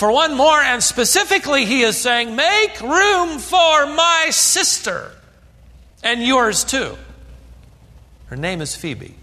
for 0.00 0.11
one 0.11 0.35
more, 0.35 0.59
and 0.59 0.83
specifically, 0.83 1.66
he 1.66 1.83
is 1.83 1.95
saying, 1.95 2.35
make 2.35 2.80
room 2.80 3.38
for 3.38 3.85
my 3.85 4.28
sister 4.30 5.12
and 6.02 6.23
yours 6.23 6.64
too. 6.64 6.97
Her 8.28 8.37
name 8.37 8.62
is 8.62 8.75
Phoebe, 8.75 9.14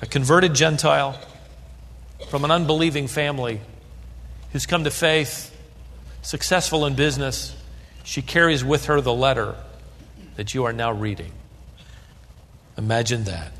a 0.00 0.06
converted 0.06 0.54
Gentile 0.54 1.18
from 2.28 2.44
an 2.44 2.52
unbelieving 2.52 3.08
family 3.08 3.60
who's 4.52 4.64
come 4.64 4.84
to 4.84 4.92
faith, 4.92 5.52
successful 6.22 6.86
in 6.86 6.94
business, 6.94 7.56
she 8.04 8.22
carries 8.22 8.62
with 8.62 8.86
her 8.86 9.00
the 9.00 9.12
letter 9.12 9.56
that 10.36 10.54
you 10.54 10.66
are 10.66 10.72
now 10.72 10.92
reading. 10.92 11.32
Imagine 12.78 13.24
that. 13.24 13.50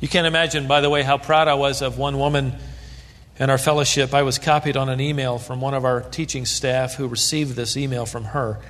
You 0.00 0.08
can't 0.08 0.26
imagine, 0.26 0.66
by 0.66 0.80
the 0.80 0.90
way, 0.90 1.04
how 1.04 1.18
proud 1.18 1.46
I 1.46 1.54
was 1.54 1.82
of 1.82 1.98
one 1.98 2.18
woman 2.18 2.56
in 3.38 3.50
our 3.50 3.58
fellowship. 3.58 4.14
I 4.14 4.22
was 4.22 4.38
copied 4.38 4.76
on 4.76 4.88
an 4.88 5.00
email 5.00 5.38
from 5.38 5.60
one 5.60 5.74
of 5.74 5.84
our 5.84 6.00
teaching 6.00 6.46
staff 6.46 6.94
who 6.94 7.06
received 7.08 7.56
this 7.56 7.76
email 7.76 8.06
from 8.06 8.24
her. 8.24 8.60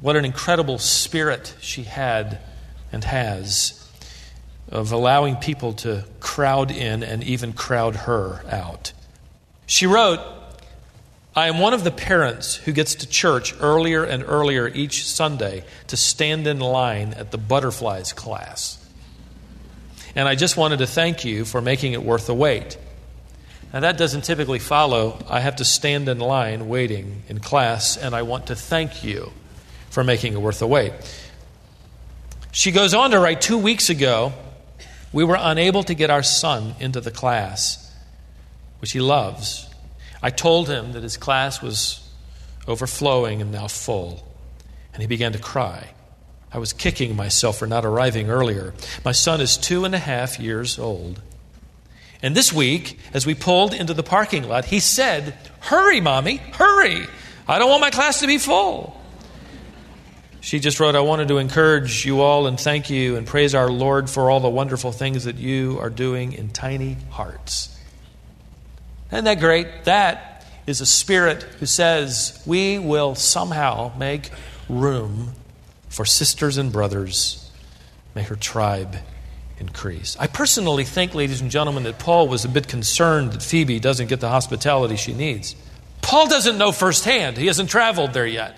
What 0.00 0.16
an 0.16 0.24
incredible 0.24 0.78
spirit 0.78 1.54
she 1.60 1.84
had 1.84 2.38
and 2.92 3.02
has 3.04 3.82
of 4.68 4.92
allowing 4.92 5.36
people 5.36 5.72
to 5.72 6.04
crowd 6.20 6.70
in 6.70 7.02
and 7.02 7.22
even 7.22 7.52
crowd 7.52 7.96
her 7.96 8.44
out. 8.50 8.92
She 9.66 9.86
wrote, 9.86 10.20
I 11.34 11.48
am 11.48 11.58
one 11.58 11.74
of 11.74 11.84
the 11.84 11.90
parents 11.90 12.56
who 12.56 12.72
gets 12.72 12.94
to 12.96 13.08
church 13.08 13.54
earlier 13.60 14.04
and 14.04 14.24
earlier 14.26 14.68
each 14.68 15.06
Sunday 15.06 15.64
to 15.88 15.96
stand 15.96 16.46
in 16.46 16.60
line 16.60 17.12
at 17.14 17.30
the 17.30 17.38
butterflies 17.38 18.12
class. 18.12 18.82
And 20.14 20.26
I 20.26 20.34
just 20.34 20.56
wanted 20.56 20.78
to 20.78 20.86
thank 20.86 21.24
you 21.24 21.44
for 21.44 21.60
making 21.60 21.92
it 21.92 22.02
worth 22.02 22.26
the 22.26 22.34
wait. 22.34 22.78
Now, 23.76 23.80
that 23.80 23.98
doesn't 23.98 24.22
typically 24.22 24.58
follow. 24.58 25.22
I 25.28 25.40
have 25.40 25.56
to 25.56 25.64
stand 25.66 26.08
in 26.08 26.18
line 26.18 26.66
waiting 26.66 27.24
in 27.28 27.40
class, 27.40 27.98
and 27.98 28.14
I 28.14 28.22
want 28.22 28.46
to 28.46 28.56
thank 28.56 29.04
you 29.04 29.32
for 29.90 30.02
making 30.02 30.32
it 30.32 30.40
worth 30.40 30.60
the 30.60 30.66
wait. 30.66 30.94
She 32.52 32.72
goes 32.72 32.94
on 32.94 33.10
to 33.10 33.20
write 33.20 33.42
two 33.42 33.58
weeks 33.58 33.90
ago, 33.90 34.32
we 35.12 35.24
were 35.24 35.36
unable 35.38 35.82
to 35.82 35.92
get 35.92 36.08
our 36.08 36.22
son 36.22 36.74
into 36.80 37.02
the 37.02 37.10
class, 37.10 37.94
which 38.78 38.92
he 38.92 39.00
loves. 39.00 39.68
I 40.22 40.30
told 40.30 40.70
him 40.70 40.92
that 40.92 41.02
his 41.02 41.18
class 41.18 41.60
was 41.60 42.00
overflowing 42.66 43.42
and 43.42 43.52
now 43.52 43.68
full, 43.68 44.26
and 44.94 45.02
he 45.02 45.06
began 45.06 45.32
to 45.32 45.38
cry. 45.38 45.90
I 46.50 46.60
was 46.60 46.72
kicking 46.72 47.14
myself 47.14 47.58
for 47.58 47.66
not 47.66 47.84
arriving 47.84 48.30
earlier. 48.30 48.72
My 49.04 49.12
son 49.12 49.42
is 49.42 49.58
two 49.58 49.84
and 49.84 49.94
a 49.94 49.98
half 49.98 50.40
years 50.40 50.78
old. 50.78 51.20
And 52.22 52.34
this 52.34 52.52
week, 52.52 52.98
as 53.12 53.26
we 53.26 53.34
pulled 53.34 53.74
into 53.74 53.94
the 53.94 54.02
parking 54.02 54.48
lot, 54.48 54.64
he 54.66 54.80
said, 54.80 55.34
Hurry, 55.60 56.00
mommy, 56.00 56.36
hurry. 56.36 57.06
I 57.48 57.58
don't 57.58 57.68
want 57.68 57.80
my 57.80 57.90
class 57.90 58.20
to 58.20 58.26
be 58.26 58.38
full. 58.38 59.00
She 60.40 60.60
just 60.60 60.78
wrote, 60.78 60.94
I 60.94 61.00
wanted 61.00 61.28
to 61.28 61.38
encourage 61.38 62.04
you 62.04 62.20
all 62.20 62.46
and 62.46 62.58
thank 62.58 62.88
you 62.88 63.16
and 63.16 63.26
praise 63.26 63.54
our 63.54 63.68
Lord 63.68 64.08
for 64.08 64.30
all 64.30 64.38
the 64.38 64.48
wonderful 64.48 64.92
things 64.92 65.24
that 65.24 65.36
you 65.36 65.78
are 65.80 65.90
doing 65.90 66.32
in 66.32 66.50
tiny 66.50 66.96
hearts. 67.10 67.76
Isn't 69.10 69.24
that 69.24 69.40
great? 69.40 69.84
That 69.84 70.44
is 70.66 70.80
a 70.80 70.86
spirit 70.86 71.42
who 71.42 71.66
says, 71.66 72.40
We 72.46 72.78
will 72.78 73.14
somehow 73.14 73.92
make 73.98 74.30
room 74.68 75.32
for 75.88 76.04
sisters 76.04 76.58
and 76.58 76.72
brothers. 76.72 77.50
May 78.14 78.22
her 78.22 78.36
tribe 78.36 78.96
increase. 79.58 80.16
I 80.18 80.26
personally 80.26 80.84
think, 80.84 81.14
ladies 81.14 81.40
and 81.40 81.50
gentlemen, 81.50 81.84
that 81.84 81.98
Paul 81.98 82.28
was 82.28 82.44
a 82.44 82.48
bit 82.48 82.68
concerned 82.68 83.32
that 83.32 83.42
Phoebe 83.42 83.80
doesn't 83.80 84.08
get 84.08 84.20
the 84.20 84.28
hospitality 84.28 84.96
she 84.96 85.14
needs. 85.14 85.56
Paul 86.02 86.28
doesn't 86.28 86.58
know 86.58 86.72
firsthand, 86.72 87.36
he 87.36 87.46
hasn't 87.46 87.70
traveled 87.70 88.12
there 88.12 88.26
yet. 88.26 88.56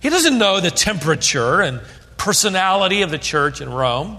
He 0.00 0.08
doesn't 0.08 0.38
know 0.38 0.60
the 0.60 0.70
temperature 0.70 1.60
and 1.60 1.80
personality 2.16 3.02
of 3.02 3.10
the 3.10 3.18
church 3.18 3.60
in 3.60 3.70
Rome. 3.70 4.18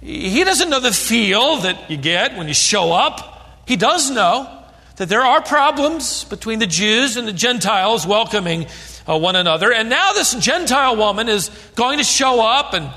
He 0.00 0.44
doesn't 0.44 0.70
know 0.70 0.80
the 0.80 0.92
feel 0.92 1.58
that 1.58 1.90
you 1.90 1.96
get 1.96 2.36
when 2.36 2.48
you 2.48 2.54
show 2.54 2.92
up. 2.92 3.62
He 3.66 3.76
does 3.76 4.10
know 4.10 4.62
that 4.96 5.08
there 5.08 5.22
are 5.22 5.42
problems 5.42 6.24
between 6.24 6.60
the 6.60 6.66
Jews 6.66 7.16
and 7.16 7.26
the 7.26 7.32
Gentiles 7.32 8.06
welcoming 8.06 8.66
uh, 9.08 9.18
one 9.18 9.36
another. 9.36 9.72
And 9.72 9.90
now 9.90 10.12
this 10.12 10.34
Gentile 10.34 10.96
woman 10.96 11.28
is 11.28 11.50
going 11.74 11.98
to 11.98 12.04
show 12.04 12.40
up 12.40 12.72
and 12.72 12.90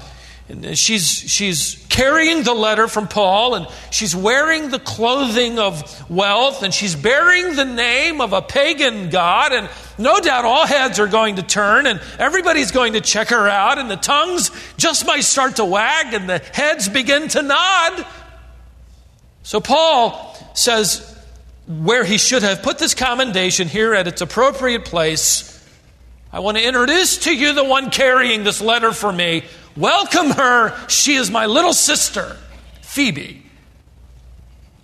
and 0.50 0.78
she's, 0.78 1.08
she's 1.08 1.86
carrying 2.00 2.44
the 2.44 2.54
letter 2.54 2.88
from 2.88 3.10
Paul, 3.10 3.56
and 3.56 3.68
she's 3.92 4.16
wearing 4.16 4.70
the 4.70 4.80
clothing 4.80 5.60
of 5.60 6.10
wealth, 6.10 6.64
and 6.64 6.74
she's 6.74 6.96
bearing 6.96 7.58
the 7.58 7.66
name 7.66 8.22
of 8.22 8.32
a 8.32 8.42
pagan 8.42 9.10
god, 9.10 9.52
and 9.52 9.70
no 9.98 10.18
doubt 10.22 10.46
all 10.46 10.66
heads 10.66 10.98
are 10.98 11.08
going 11.08 11.36
to 11.36 11.42
turn, 11.42 11.86
and 11.86 12.00
everybody's 12.18 12.72
going 12.72 12.94
to 12.94 13.02
check 13.02 13.28
her 13.28 13.50
out, 13.50 13.80
and 13.80 13.92
the 13.92 13.98
tongues 13.98 14.50
just 14.78 15.06
might 15.06 15.26
start 15.26 15.58
to 15.58 15.66
wag, 15.66 16.14
and 16.14 16.30
the 16.30 16.40
heads 16.54 16.88
begin 16.88 17.28
to 17.28 17.42
nod. 17.42 18.06
So 19.44 19.60
Paul 19.60 20.38
says, 20.54 21.22
where 21.68 22.06
he 22.06 22.18
should 22.18 22.44
have 22.44 22.64
put 22.64 22.80
this 22.80 22.94
commendation 22.94 23.68
here 23.68 23.94
at 23.94 24.08
its 24.08 24.22
appropriate 24.22 24.86
place, 24.86 25.50
I 26.32 26.40
want 26.40 26.56
to 26.56 26.66
introduce 26.66 27.18
to 27.26 27.36
you 27.36 27.52
the 27.52 27.66
one 27.66 27.90
carrying 27.90 28.46
this 28.46 28.62
letter 28.62 28.94
for 28.94 29.12
me 29.12 29.44
Welcome 29.76 30.32
her. 30.32 30.76
She 30.88 31.16
is 31.16 31.30
my 31.32 31.46
little 31.46 31.74
sister, 31.74 32.38
Phoebe. 32.82 33.44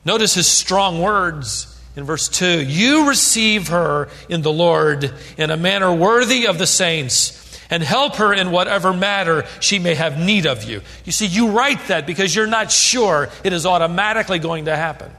Notice 0.05 0.35
his 0.35 0.47
strong 0.47 1.01
words 1.01 1.71
in 1.95 2.03
verse 2.03 2.29
2 2.29 2.63
You 2.63 3.07
receive 3.09 3.69
her 3.69 4.09
in 4.29 4.41
the 4.41 4.51
Lord 4.51 5.11
in 5.37 5.49
a 5.49 5.57
manner 5.57 5.93
worthy 5.93 6.47
of 6.47 6.57
the 6.57 6.67
saints. 6.67 7.41
And 7.67 7.81
help 7.81 8.17
her 8.17 8.31
in 8.31 8.51
whatever 8.51 8.93
matter 8.93 9.43
she 9.59 9.79
may 9.79 9.95
have 9.95 10.19
need 10.19 10.45
of 10.45 10.65
you. 10.65 10.81
You 11.03 11.11
see, 11.11 11.25
you 11.25 11.49
write 11.49 11.87
that 11.87 12.05
because 12.05 12.35
you're 12.35 12.45
not 12.45 12.71
sure 12.71 13.29
it 13.43 13.53
is 13.53 13.65
automatically 13.65 14.37
going 14.37 14.65
to 14.65 14.75
happen. 14.75 15.11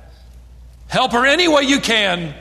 Help 0.86 1.10
her 1.10 1.26
any 1.26 1.48
way 1.48 1.62
you 1.62 1.80
can. 1.80 2.34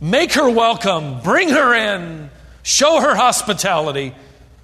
Make 0.00 0.32
her 0.32 0.50
welcome. 0.50 1.20
Bring 1.20 1.50
her 1.50 1.72
in. 1.72 2.30
Show 2.64 3.00
her 3.00 3.14
hospitality. 3.14 4.12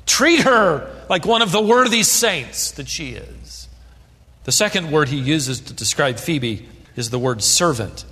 Treat 0.07 0.41
her 0.41 0.98
like 1.09 1.25
one 1.27 1.43
of 1.43 1.53
the 1.53 1.61
worthy 1.61 2.03
saints 2.03 2.73
that 2.73 2.89
she 2.89 3.11
is. 3.11 3.69
The 4.45 4.53
second 4.53 4.91
word 4.91 5.09
he 5.09 5.19
uses 5.19 5.61
to 5.61 5.73
describe 5.73 6.19
Phoebe 6.19 6.67
is 6.97 7.11
the 7.11 7.19
word 7.19 7.43
servant. 7.43 8.05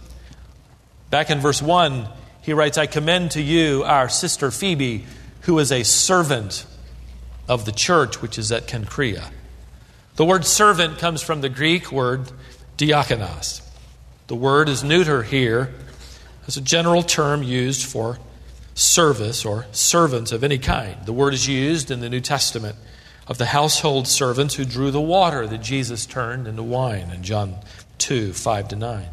Back 1.11 1.30
in 1.30 1.40
verse 1.40 1.62
1, 1.62 2.09
he 2.42 2.52
writes, 2.52 2.78
I 2.78 2.87
commend 2.87 3.32
to 3.32 3.42
you 3.42 3.85
our 3.85 4.09
sister 4.09 4.50
Phoebe, 4.50 5.04
who 5.42 5.59
is 5.59 5.72
a 5.72 5.82
servant 5.82 6.66
of 7.48 7.64
the 7.64 7.72
church 7.72 8.20
which 8.20 8.38
is 8.38 8.52
at 8.52 8.66
Cenchrea. 8.66 9.30
The 10.16 10.24
word 10.24 10.44
servant 10.44 10.98
comes 10.98 11.22
from 11.22 11.40
the 11.40 11.48
Greek 11.48 11.92
word 11.92 12.30
diakonos. 12.78 13.62
The 14.26 14.35
word 14.35 14.68
is 14.68 14.82
neuter 14.82 15.22
here 15.22 15.72
as 16.46 16.56
a 16.56 16.61
general 16.61 17.02
term 17.02 17.42
used 17.42 17.85
for 17.85 18.18
service 18.76 19.44
or 19.44 19.66
servants 19.72 20.30
of 20.30 20.44
any 20.44 20.58
kind. 20.58 20.94
The 21.06 21.12
word 21.12 21.34
is 21.34 21.48
used 21.48 21.90
in 21.90 22.00
the 22.00 22.10
New 22.10 22.20
Testament 22.20 22.76
of 23.26 23.38
the 23.38 23.46
household 23.46 24.06
servants 24.06 24.54
who 24.54 24.64
drew 24.64 24.90
the 24.90 25.00
water 25.00 25.46
that 25.46 25.62
Jesus 25.62 26.06
turned 26.06 26.46
into 26.46 26.62
wine 26.62 27.10
in 27.10 27.24
John 27.24 27.56
2 27.98 28.32
5 28.32 28.68
to 28.68 28.76
9. 28.76 29.06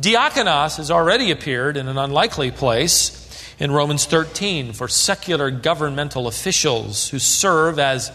Diakonos 0.00 0.76
has 0.76 0.90
already 0.92 1.32
appeared 1.32 1.76
in 1.76 1.88
an 1.88 1.98
unlikely 1.98 2.52
place 2.52 3.26
in 3.58 3.72
Romans 3.72 4.06
13 4.06 4.72
for 4.72 4.86
secular 4.86 5.50
governmental 5.50 6.28
officials 6.28 7.08
who 7.08 7.18
serve 7.18 7.80
as 7.80 8.12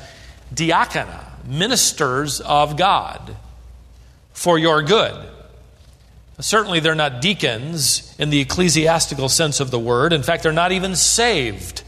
diakona, 0.53 1.45
ministers 1.45 2.39
of 2.39 2.77
God, 2.77 3.35
for 4.31 4.57
your 4.57 4.81
good. 4.81 5.29
Certainly, 6.39 6.79
they're 6.79 6.95
not 6.95 7.21
deacons 7.21 8.15
in 8.17 8.29
the 8.29 8.39
ecclesiastical 8.39 9.29
sense 9.29 9.59
of 9.59 9.71
the 9.71 9.79
word. 9.79 10.13
In 10.13 10.23
fact, 10.23 10.43
they're 10.43 10.51
not 10.51 10.71
even 10.71 10.95
saved. 10.95 11.83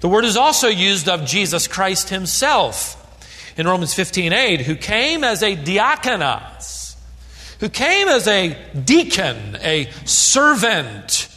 The 0.00 0.08
word 0.08 0.24
is 0.24 0.36
also 0.36 0.68
used 0.68 1.08
of 1.08 1.26
Jesus 1.26 1.68
Christ 1.68 2.08
himself 2.08 3.02
in 3.56 3.66
Romans 3.66 3.94
15 3.94 4.32
8, 4.32 4.60
who 4.62 4.76
came 4.76 5.24
as 5.24 5.42
a 5.42 5.56
diakonos, 5.56 6.96
who 7.60 7.68
came 7.68 8.08
as 8.08 8.26
a 8.26 8.56
deacon, 8.84 9.56
a 9.60 9.90
servant, 10.04 11.28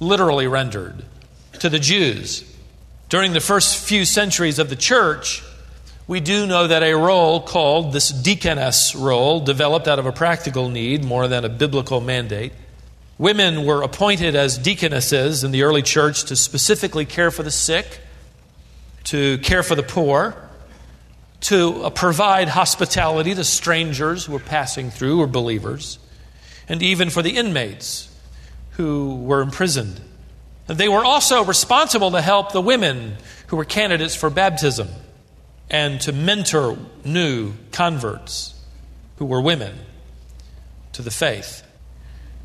literally 0.00 0.46
rendered, 0.46 1.04
to 1.60 1.68
the 1.68 1.78
Jews. 1.78 2.50
During 3.08 3.32
the 3.32 3.40
first 3.40 3.84
few 3.84 4.04
centuries 4.04 4.58
of 4.58 4.70
the 4.70 4.76
church, 4.76 5.42
we 6.06 6.20
do 6.20 6.46
know 6.46 6.66
that 6.66 6.82
a 6.82 6.94
role 6.94 7.40
called 7.40 7.92
this 7.92 8.10
deaconess 8.10 8.94
role 8.94 9.40
developed 9.40 9.88
out 9.88 9.98
of 9.98 10.04
a 10.04 10.12
practical 10.12 10.68
need 10.68 11.02
more 11.02 11.28
than 11.28 11.44
a 11.44 11.48
biblical 11.48 12.00
mandate. 12.00 12.52
Women 13.16 13.64
were 13.64 13.82
appointed 13.82 14.36
as 14.36 14.58
deaconesses 14.58 15.44
in 15.44 15.50
the 15.50 15.62
early 15.62 15.80
church 15.80 16.24
to 16.24 16.36
specifically 16.36 17.06
care 17.06 17.30
for 17.30 17.42
the 17.42 17.50
sick, 17.50 18.00
to 19.04 19.38
care 19.38 19.62
for 19.62 19.74
the 19.74 19.82
poor, 19.82 20.36
to 21.40 21.84
uh, 21.84 21.90
provide 21.90 22.48
hospitality 22.48 23.34
to 23.34 23.44
strangers 23.44 24.26
who 24.26 24.32
were 24.32 24.38
passing 24.38 24.90
through 24.90 25.20
or 25.20 25.26
believers, 25.26 25.98
and 26.68 26.82
even 26.82 27.08
for 27.08 27.22
the 27.22 27.36
inmates 27.36 28.14
who 28.72 29.16
were 29.22 29.40
imprisoned. 29.40 30.00
And 30.68 30.76
they 30.76 30.88
were 30.88 31.04
also 31.04 31.44
responsible 31.44 32.10
to 32.10 32.20
help 32.20 32.52
the 32.52 32.60
women 32.60 33.16
who 33.46 33.56
were 33.56 33.64
candidates 33.64 34.14
for 34.14 34.28
baptism 34.28 34.88
and 35.70 36.00
to 36.02 36.12
mentor 36.12 36.78
new 37.04 37.54
converts 37.72 38.54
who 39.16 39.24
were 39.24 39.40
women 39.40 39.78
to 40.92 41.02
the 41.02 41.10
faith. 41.10 41.62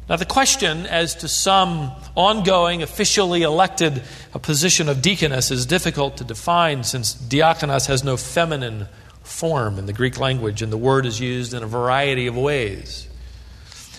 Now, 0.07 0.15
the 0.15 0.25
question 0.25 0.87
as 0.87 1.13
to 1.15 1.27
some 1.27 1.91
ongoing, 2.15 2.81
officially 2.81 3.43
elected 3.43 4.01
position 4.41 4.89
of 4.89 5.03
deaconess 5.03 5.51
is 5.51 5.67
difficult 5.67 6.17
to 6.17 6.23
define 6.23 6.83
since 6.83 7.13
diakonos 7.13 7.85
has 7.85 8.03
no 8.03 8.17
feminine 8.17 8.87
form 9.21 9.77
in 9.77 9.85
the 9.85 9.93
Greek 9.93 10.19
language, 10.19 10.63
and 10.63 10.71
the 10.71 10.77
word 10.77 11.05
is 11.05 11.19
used 11.19 11.53
in 11.53 11.61
a 11.61 11.67
variety 11.67 12.25
of 12.25 12.35
ways. 12.35 13.07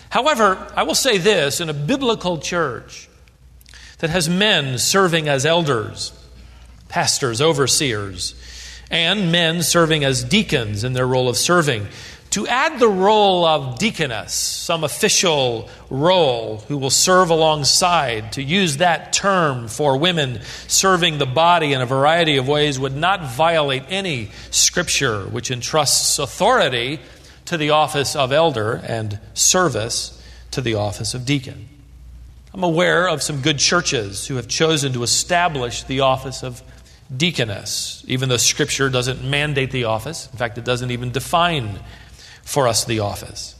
However, 0.08 0.66
I 0.74 0.82
will 0.82 0.96
say 0.96 1.18
this 1.18 1.60
in 1.60 1.68
a 1.68 1.74
biblical 1.74 2.38
church 2.38 3.08
that 3.98 4.10
has 4.10 4.28
men 4.28 4.78
serving 4.78 5.28
as 5.28 5.46
elders, 5.46 6.12
pastors, 6.88 7.40
overseers, 7.40 8.34
and 8.90 9.30
men 9.30 9.62
serving 9.62 10.04
as 10.04 10.24
deacons 10.24 10.84
in 10.84 10.92
their 10.92 11.06
role 11.06 11.28
of 11.28 11.36
serving, 11.36 11.86
to 12.30 12.46
add 12.46 12.78
the 12.78 12.88
role 12.88 13.44
of 13.44 13.78
deaconess, 13.78 14.32
some 14.32 14.84
official 14.84 15.68
role 15.88 16.58
who 16.68 16.78
will 16.78 16.90
serve 16.90 17.30
alongside, 17.30 18.32
to 18.32 18.42
use 18.42 18.76
that 18.76 19.12
term 19.12 19.66
for 19.66 19.96
women 19.96 20.40
serving 20.68 21.18
the 21.18 21.26
body 21.26 21.72
in 21.72 21.80
a 21.80 21.86
variety 21.86 22.36
of 22.36 22.46
ways 22.46 22.78
would 22.78 22.94
not 22.94 23.24
violate 23.24 23.82
any 23.88 24.30
scripture 24.52 25.24
which 25.24 25.50
entrusts 25.50 26.20
authority 26.20 27.00
to 27.46 27.56
the 27.56 27.70
office 27.70 28.14
of 28.14 28.30
elder 28.30 28.80
and 28.86 29.18
service 29.34 30.16
to 30.52 30.60
the 30.60 30.74
office 30.74 31.14
of 31.14 31.24
deacon. 31.26 31.68
I'm 32.54 32.62
aware 32.62 33.08
of 33.08 33.24
some 33.24 33.40
good 33.40 33.58
churches 33.58 34.28
who 34.28 34.36
have 34.36 34.46
chosen 34.46 34.92
to 34.92 35.02
establish 35.02 35.82
the 35.82 36.00
office 36.00 36.44
of 36.44 36.62
deaconess, 37.14 38.04
even 38.06 38.28
though 38.28 38.36
Scripture 38.36 38.88
doesn't 38.88 39.22
mandate 39.28 39.70
the 39.70 39.84
office. 39.84 40.28
In 40.32 40.38
fact, 40.38 40.58
it 40.58 40.64
doesn't 40.64 40.90
even 40.90 41.10
define 41.10 41.80
for 42.42 42.68
us 42.68 42.84
the 42.84 43.00
office. 43.00 43.56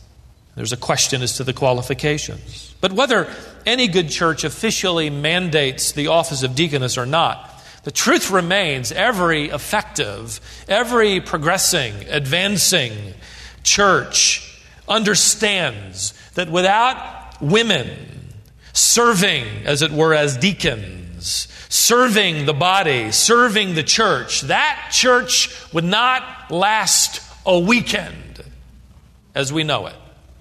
There's 0.57 0.73
a 0.73 0.77
question 0.77 1.23
as 1.23 1.37
to 1.37 1.45
the 1.45 1.53
qualifications. 1.53 2.75
But 2.81 2.93
whether 2.93 3.33
any 3.67 3.89
good 3.89 4.11
church 4.11 4.45
officially 4.45 5.11
mandates 5.11 5.93
the 5.93 6.09
office 6.09 6.43
of 6.43 6.55
deaconess 6.55 6.99
or 6.99 7.07
not, 7.07 7.63
the 7.85 7.91
truth 7.91 8.31
remains 8.31 8.93
every 8.93 9.49
effective, 9.49 10.41
every 10.69 11.21
progressing, 11.21 11.95
advancing 12.09 13.15
church 13.63 14.61
understands 14.89 16.13
that 16.35 16.51
without 16.51 17.41
women 17.41 17.89
serving, 18.73 19.47
as 19.65 19.83
it 19.83 19.93
were, 19.93 20.15
as 20.15 20.37
deacons, 20.37 21.49
serving 21.71 22.47
the 22.47 22.53
body, 22.53 23.13
serving 23.13 23.75
the 23.75 23.83
church, 23.83 24.43
that 24.43 24.91
church 24.93 25.73
would 25.73 25.85
not 25.85 26.51
last 26.51 27.23
a 27.47 27.59
weekend 27.59 28.45
as 29.35 29.53
we 29.53 29.63
know 29.65 29.87
it. 29.87 29.95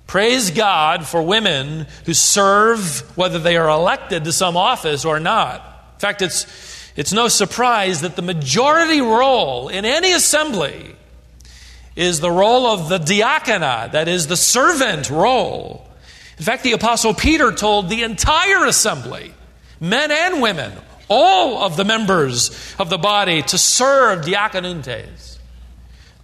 Praise 0.08 0.50
God 0.50 1.06
for 1.06 1.22
women 1.22 1.86
who 2.06 2.15
serve, 2.15 3.02
whether 3.15 3.38
they 3.38 3.58
are 3.58 3.70
elected 3.70 4.24
to 4.24 4.34
some 4.34 4.58
office 4.58 5.06
or 5.06 5.20
not. 5.20 5.62
In 5.94 6.00
fact, 6.00 6.24
it's, 6.24 6.48
it's 6.96 7.13
no 7.13 7.28
surprise 7.28 8.02
that 8.02 8.15
the 8.15 8.24
majority 8.24 9.00
role 9.00 9.70
in 9.70 9.86
any 9.86 10.12
assembly 10.12 10.96
is 11.96 12.22
the 12.22 12.32
role 12.32 12.65
of 12.65 12.89
the 12.89 12.98
diaconate, 12.98 13.92
that 13.92 14.08
is, 14.08 14.26
the 14.26 14.36
servant 14.36 15.12
role. 15.12 15.88
In 16.39 16.44
fact, 16.44 16.63
the 16.63 16.72
Apostle 16.72 17.13
Peter 17.13 17.52
told 17.52 17.88
the 17.88 18.02
entire 18.02 18.65
assembly, 18.65 19.32
men 19.80 20.10
and 20.10 20.42
women, 20.42 20.72
all 21.10 21.63
of 21.63 21.76
the 21.76 21.86
members 21.86 22.76
of 22.80 22.89
the 22.89 22.98
body, 22.98 23.41
to 23.41 23.58
serve 23.58 24.26
diakonuntes. 24.26 25.38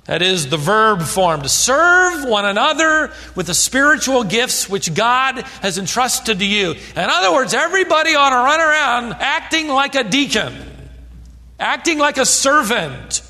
That 0.06 0.22
is 0.22 0.50
the 0.50 0.58
verb 0.58 1.02
form 1.02 1.42
to 1.42 1.50
serve 1.50 2.30
one 2.30 2.46
another 2.46 3.12
with 3.36 3.48
the 3.48 3.56
spiritual 3.56 4.24
gifts 4.24 4.70
which 4.70 4.94
God 4.94 5.42
has 5.62 5.80
entrusted 5.80 6.38
to 6.40 6.46
you. 6.46 6.72
In 6.72 6.78
other 6.98 7.34
words, 7.34 7.56
everybody 7.56 8.14
ought 8.14 8.30
to 8.30 8.36
run 8.36 8.60
around 8.60 9.14
acting 9.20 9.68
like 9.68 9.96
a 9.96 10.04
deacon, 10.04 10.54
acting 11.60 11.98
like 11.98 12.18
a 12.18 12.26
servant. 12.26 13.24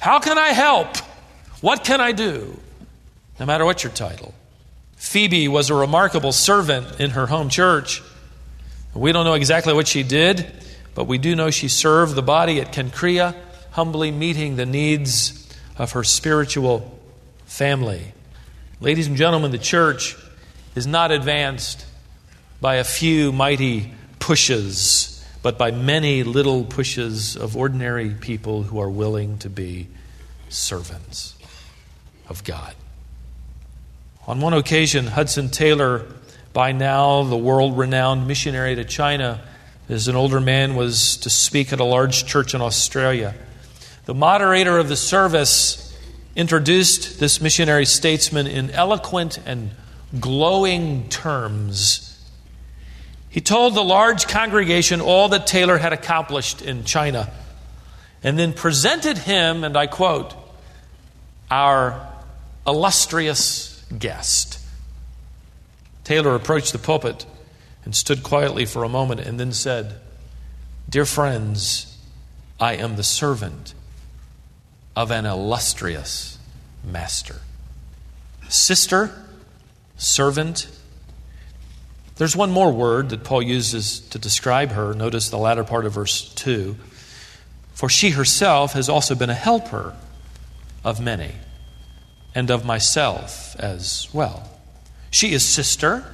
How 0.00 0.18
can 0.18 0.38
I 0.38 0.48
help? 0.48 0.96
What 1.60 1.84
can 1.84 2.00
I 2.00 2.12
do? 2.12 2.58
No 3.38 3.44
matter 3.44 3.66
what 3.66 3.84
your 3.84 3.92
title. 3.92 4.32
Phoebe 4.96 5.48
was 5.48 5.68
a 5.68 5.74
remarkable 5.74 6.32
servant 6.32 7.00
in 7.00 7.10
her 7.10 7.26
home 7.26 7.50
church. 7.50 8.02
We 8.94 9.12
don't 9.12 9.26
know 9.26 9.34
exactly 9.34 9.74
what 9.74 9.88
she 9.88 10.02
did, 10.02 10.50
but 10.94 11.04
we 11.04 11.18
do 11.18 11.34
know 11.34 11.50
she 11.50 11.68
served 11.68 12.14
the 12.14 12.22
body 12.22 12.60
at 12.60 12.72
Cenchrea, 12.72 13.34
humbly 13.72 14.10
meeting 14.10 14.56
the 14.56 14.66
needs 14.66 15.48
of 15.76 15.92
her 15.92 16.04
spiritual 16.04 16.98
family. 17.46 18.12
Ladies 18.80 19.06
and 19.06 19.16
gentlemen, 19.16 19.50
the 19.50 19.58
church 19.58 20.16
is 20.74 20.86
not 20.86 21.10
advanced 21.10 21.84
by 22.60 22.76
a 22.76 22.84
few 22.84 23.32
mighty 23.32 23.92
pushes, 24.18 25.24
but 25.42 25.58
by 25.58 25.70
many 25.70 26.22
little 26.22 26.64
pushes 26.64 27.36
of 27.36 27.56
ordinary 27.56 28.10
people 28.10 28.62
who 28.62 28.80
are 28.80 28.90
willing 28.90 29.38
to 29.38 29.50
be 29.50 29.88
servants 30.48 31.34
of 32.28 32.44
God. 32.44 32.74
On 34.26 34.40
one 34.40 34.54
occasion, 34.54 35.06
Hudson 35.06 35.50
Taylor, 35.50 36.06
by 36.52 36.72
now 36.72 37.24
the 37.24 37.36
world 37.36 37.76
renowned 37.76 38.26
missionary 38.26 38.74
to 38.76 38.84
China, 38.84 39.42
as 39.88 40.08
an 40.08 40.16
older 40.16 40.40
man, 40.40 40.74
was 40.76 41.16
to 41.18 41.30
speak 41.30 41.72
at 41.72 41.80
a 41.80 41.84
large 41.84 42.26
church 42.26 42.54
in 42.54 42.60
Australia. 42.60 43.34
The 44.06 44.14
moderator 44.14 44.78
of 44.78 44.88
the 44.88 44.96
service 44.96 45.96
introduced 46.36 47.20
this 47.20 47.40
missionary 47.40 47.86
statesman 47.86 48.46
in 48.46 48.70
eloquent 48.70 49.38
and 49.46 49.70
glowing 50.18 51.08
terms. 51.08 52.10
He 53.28 53.40
told 53.40 53.74
the 53.74 53.84
large 53.84 54.26
congregation 54.26 55.00
all 55.00 55.28
that 55.30 55.46
Taylor 55.46 55.78
had 55.78 55.92
accomplished 55.92 56.62
in 56.62 56.84
China 56.84 57.32
and 58.22 58.38
then 58.38 58.52
presented 58.52 59.18
him, 59.18 59.64
and 59.64 59.76
I 59.76 59.86
quote, 59.86 60.34
our 61.50 62.08
illustrious 62.66 63.84
guest. 63.98 64.58
Taylor 66.04 66.34
approached 66.34 66.72
the 66.72 66.78
pulpit 66.78 67.26
and 67.84 67.94
stood 67.94 68.22
quietly 68.22 68.64
for 68.64 68.84
a 68.84 68.88
moment 68.88 69.20
and 69.20 69.38
then 69.38 69.52
said, 69.52 70.00
Dear 70.88 71.04
friends, 71.04 71.98
I 72.60 72.74
am 72.74 72.96
the 72.96 73.02
servant 73.02 73.74
of 74.96 75.10
an 75.10 75.26
illustrious 75.26 76.38
master. 76.84 77.36
Sister, 78.48 79.10
servant. 79.96 80.68
There's 82.16 82.36
one 82.36 82.50
more 82.50 82.72
word 82.72 83.10
that 83.10 83.24
Paul 83.24 83.42
uses 83.42 84.00
to 84.10 84.18
describe 84.18 84.70
her. 84.70 84.94
Notice 84.94 85.30
the 85.30 85.38
latter 85.38 85.64
part 85.64 85.84
of 85.84 85.94
verse 85.94 86.32
2. 86.34 86.76
For 87.72 87.88
she 87.88 88.10
herself 88.10 88.72
has 88.74 88.88
also 88.88 89.14
been 89.14 89.30
a 89.30 89.34
helper 89.34 89.94
of 90.84 91.00
many, 91.00 91.32
and 92.34 92.50
of 92.50 92.64
myself 92.64 93.56
as 93.58 94.08
well. 94.12 94.48
She 95.10 95.32
is 95.32 95.44
sister, 95.44 96.04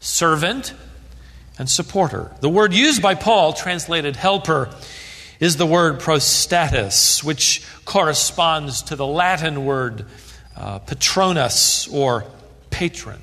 servant, 0.00 0.74
and 1.62 1.70
supporter. 1.70 2.28
The 2.40 2.48
word 2.48 2.74
used 2.74 3.00
by 3.00 3.14
Paul, 3.14 3.52
translated 3.52 4.16
helper, 4.16 4.68
is 5.38 5.58
the 5.58 5.64
word 5.64 6.00
prostatis, 6.00 7.22
which 7.22 7.64
corresponds 7.84 8.82
to 8.82 8.96
the 8.96 9.06
Latin 9.06 9.64
word 9.64 10.06
uh, 10.56 10.80
patronus 10.80 11.86
or 11.86 12.24
patron. 12.70 13.20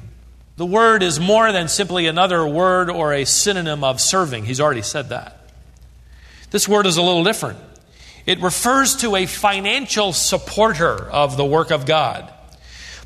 The 0.56 0.66
word 0.66 1.04
is 1.04 1.20
more 1.20 1.52
than 1.52 1.68
simply 1.68 2.08
another 2.08 2.48
word 2.48 2.90
or 2.90 3.12
a 3.12 3.26
synonym 3.26 3.84
of 3.84 4.00
serving. 4.00 4.46
He's 4.46 4.62
already 4.62 4.84
said 4.84 5.10
that. 5.10 5.38
This 6.52 6.66
word 6.66 6.86
is 6.86 6.96
a 6.96 7.02
little 7.02 7.26
different. 7.26 7.60
It 8.26 8.40
refers 8.40 8.96
to 8.98 9.18
a 9.18 9.26
financial 9.26 10.14
supporter 10.14 10.96
of 10.96 11.36
the 11.36 11.44
work 11.44 11.72
of 11.72 11.86
God. 11.86 12.32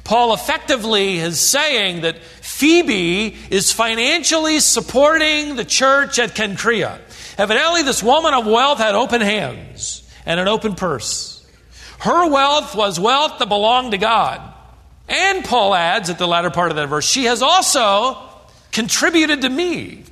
Paul 0.04 0.36
effectively 0.36 1.18
is 1.18 1.40
saying 1.40 2.02
that 2.02 2.18
Phoebe 2.54 3.36
is 3.50 3.72
financially 3.72 4.60
supporting 4.60 5.56
the 5.56 5.66
church 5.66 6.20
at 6.20 6.36
Cenchrea. 6.36 7.00
Evidently, 7.38 7.82
this 7.82 8.04
woman 8.04 8.36
of 8.36 8.46
wealth 8.46 8.78
had 8.78 8.94
open 8.94 9.22
hands 9.22 10.08
and 10.26 10.40
an 10.40 10.48
open 10.48 10.76
purse. 10.76 11.46
Her 11.98 12.30
wealth 12.30 12.76
was 12.76 13.00
wealth 13.00 13.40
that 13.40 13.50
belonged 13.50 13.92
to 13.92 13.98
God. 13.98 14.40
And 15.10 15.44
Paul 15.44 15.74
adds 15.74 16.12
at 16.12 16.20
the 16.20 16.28
latter 16.28 16.52
part 16.52 16.70
of 16.70 16.76
that 16.76 16.88
verse, 16.88 17.10
she 17.10 17.26
has 17.26 17.42
also 17.42 18.18
contributed 18.72 19.42
to 19.42 19.50
me. 19.50 20.04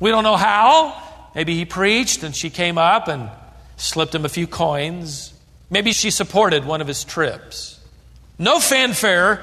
We 0.00 0.10
don't 0.10 0.24
know 0.24 0.36
how. 0.36 1.00
Maybe 1.36 1.54
he 1.54 1.64
preached 1.64 2.24
and 2.24 2.34
she 2.34 2.50
came 2.50 2.78
up 2.78 3.06
and 3.06 3.30
slipped 3.76 4.14
him 4.14 4.24
a 4.24 4.28
few 4.28 4.48
coins. 4.48 5.32
Maybe 5.70 5.92
she 5.92 6.10
supported 6.10 6.64
one 6.64 6.80
of 6.80 6.88
his 6.88 7.04
trips. 7.04 7.78
No 8.40 8.58
fanfare, 8.58 9.40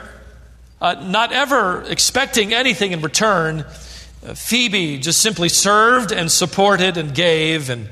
uh, 0.82 0.94
not 1.06 1.32
ever 1.32 1.84
expecting 1.84 2.54
anything 2.54 2.92
in 2.92 3.02
return. 3.02 3.66
Phoebe 4.36 4.98
just 5.00 5.22
simply 5.22 5.50
served 5.50 6.12
and 6.12 6.32
supported 6.32 6.98
and 6.98 7.13
gave 7.13 7.70
and, 7.70 7.88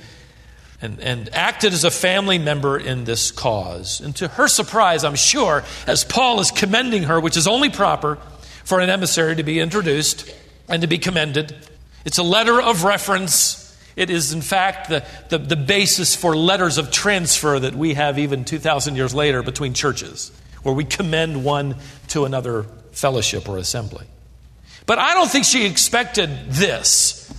and, 0.82 1.00
and 1.00 1.34
acted 1.34 1.74
as 1.74 1.84
a 1.84 1.92
family 1.92 2.38
member 2.38 2.78
in 2.78 3.06
this 3.06 3.32
cause. 3.32 4.02
And 4.02 4.16
to 4.18 4.28
her 4.28 4.48
surprise, 4.48 5.04
I'm 5.04 5.16
sure, 5.16 5.64
as 5.88 6.04
Paul 6.04 6.40
is 6.40 6.52
commending 6.52 7.04
her, 7.04 7.20
which 7.20 7.38
is 7.38 7.48
only 7.48 7.70
proper 7.70 8.18
for 8.64 8.80
an 8.80 8.90
emissary 8.90 9.36
to 9.36 9.44
be 9.44 9.60
introduced 9.60 10.30
and 10.68 10.82
to 10.82 10.88
be 10.88 10.98
commended, 10.98 11.56
it's 12.06 12.18
a 12.18 12.24
letter 12.24 12.62
of 12.62 12.84
reference. 12.84 13.62
It 13.96 14.10
is, 14.10 14.34
in 14.34 14.42
fact, 14.42 14.90
the, 14.90 15.06
the, 15.30 15.38
the 15.38 15.56
basis 15.56 16.16
for 16.16 16.36
letters 16.36 16.78
of 16.78 16.92
transfer 16.92 17.60
that 17.60 17.76
we 17.76 17.94
have 17.94 18.20
even 18.20 18.44
2,000 18.44 18.96
years 18.96 19.16
later 19.16 19.42
between 19.42 19.74
churches, 19.74 20.32
where 20.66 20.74
we 20.74 20.84
commend 20.84 21.46
one 21.46 21.76
to 22.08 22.26
another 22.26 22.64
fellowship 22.92 23.48
or 23.48 23.60
assembly. 23.60 24.08
But 24.88 24.98
I 24.98 25.14
don't 25.14 25.30
think 25.30 25.46
she 25.46 25.68
expected 25.68 26.50
this. 26.50 27.32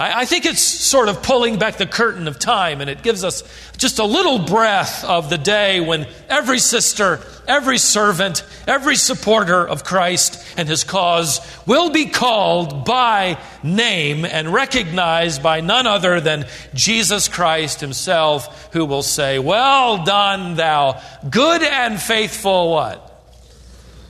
I, 0.00 0.22
I, 0.22 0.24
think 0.24 0.46
it's 0.46 0.62
sort 0.62 1.10
of 1.10 1.22
pulling 1.22 1.58
back 1.58 1.76
the 1.76 1.84
curtain 1.84 2.26
of 2.26 2.38
time, 2.38 2.80
and 2.80 2.88
it 2.88 3.02
gives 3.02 3.22
us 3.22 3.42
just 3.76 3.98
a 3.98 4.04
little 4.04 4.38
breath 4.38 5.04
of 5.04 5.28
the 5.28 5.36
day 5.36 5.80
when 5.80 6.06
every 6.26 6.58
sister, 6.58 7.20
every 7.46 7.76
servant, 7.76 8.42
every 8.66 8.96
supporter 8.96 9.68
of 9.68 9.84
Christ 9.84 10.42
and 10.56 10.66
his 10.66 10.84
cause 10.84 11.40
will 11.66 11.90
be 11.90 12.06
called 12.06 12.86
by 12.86 13.38
name 13.62 14.24
and 14.24 14.48
recognized 14.48 15.42
by 15.42 15.60
none 15.60 15.86
other 15.86 16.18
than 16.18 16.46
Jesus 16.72 17.28
Christ 17.28 17.82
himself, 17.82 18.72
who 18.72 18.86
will 18.86 19.02
say, 19.02 19.38
Well 19.38 20.02
done, 20.02 20.54
thou 20.54 20.98
good 21.28 21.62
and 21.62 22.00
faithful 22.00 22.70
what? 22.70 23.06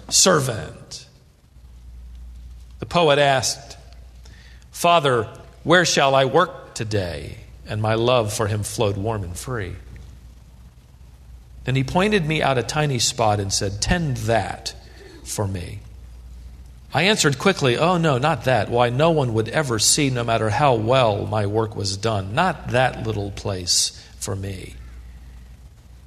Servant 0.08 1.06
The 2.78 2.86
poet 2.86 3.18
asked, 3.18 3.76
Father, 4.70 5.28
where 5.62 5.84
shall 5.84 6.14
I 6.14 6.24
work 6.24 6.74
today? 6.74 7.36
And 7.66 7.80
my 7.80 7.94
love 7.94 8.32
for 8.32 8.46
him 8.46 8.62
flowed 8.62 8.96
warm 8.96 9.22
and 9.22 9.36
free. 9.36 9.76
Then 11.64 11.76
he 11.76 11.84
pointed 11.84 12.26
me 12.26 12.42
out 12.42 12.58
a 12.58 12.62
tiny 12.62 12.98
spot 12.98 13.38
and 13.38 13.52
said, 13.52 13.80
Tend 13.80 14.16
that 14.18 14.74
for 15.24 15.46
me. 15.46 15.80
I 16.92 17.02
answered 17.02 17.38
quickly, 17.38 17.78
Oh, 17.78 17.98
no, 17.98 18.18
not 18.18 18.44
that. 18.44 18.70
Why, 18.70 18.88
no 18.88 19.10
one 19.10 19.34
would 19.34 19.48
ever 19.48 19.78
see, 19.78 20.10
no 20.10 20.24
matter 20.24 20.50
how 20.50 20.74
well 20.74 21.26
my 21.26 21.46
work 21.46 21.76
was 21.76 21.96
done. 21.96 22.34
Not 22.34 22.68
that 22.68 23.06
little 23.06 23.30
place 23.30 24.04
for 24.18 24.34
me. 24.34 24.74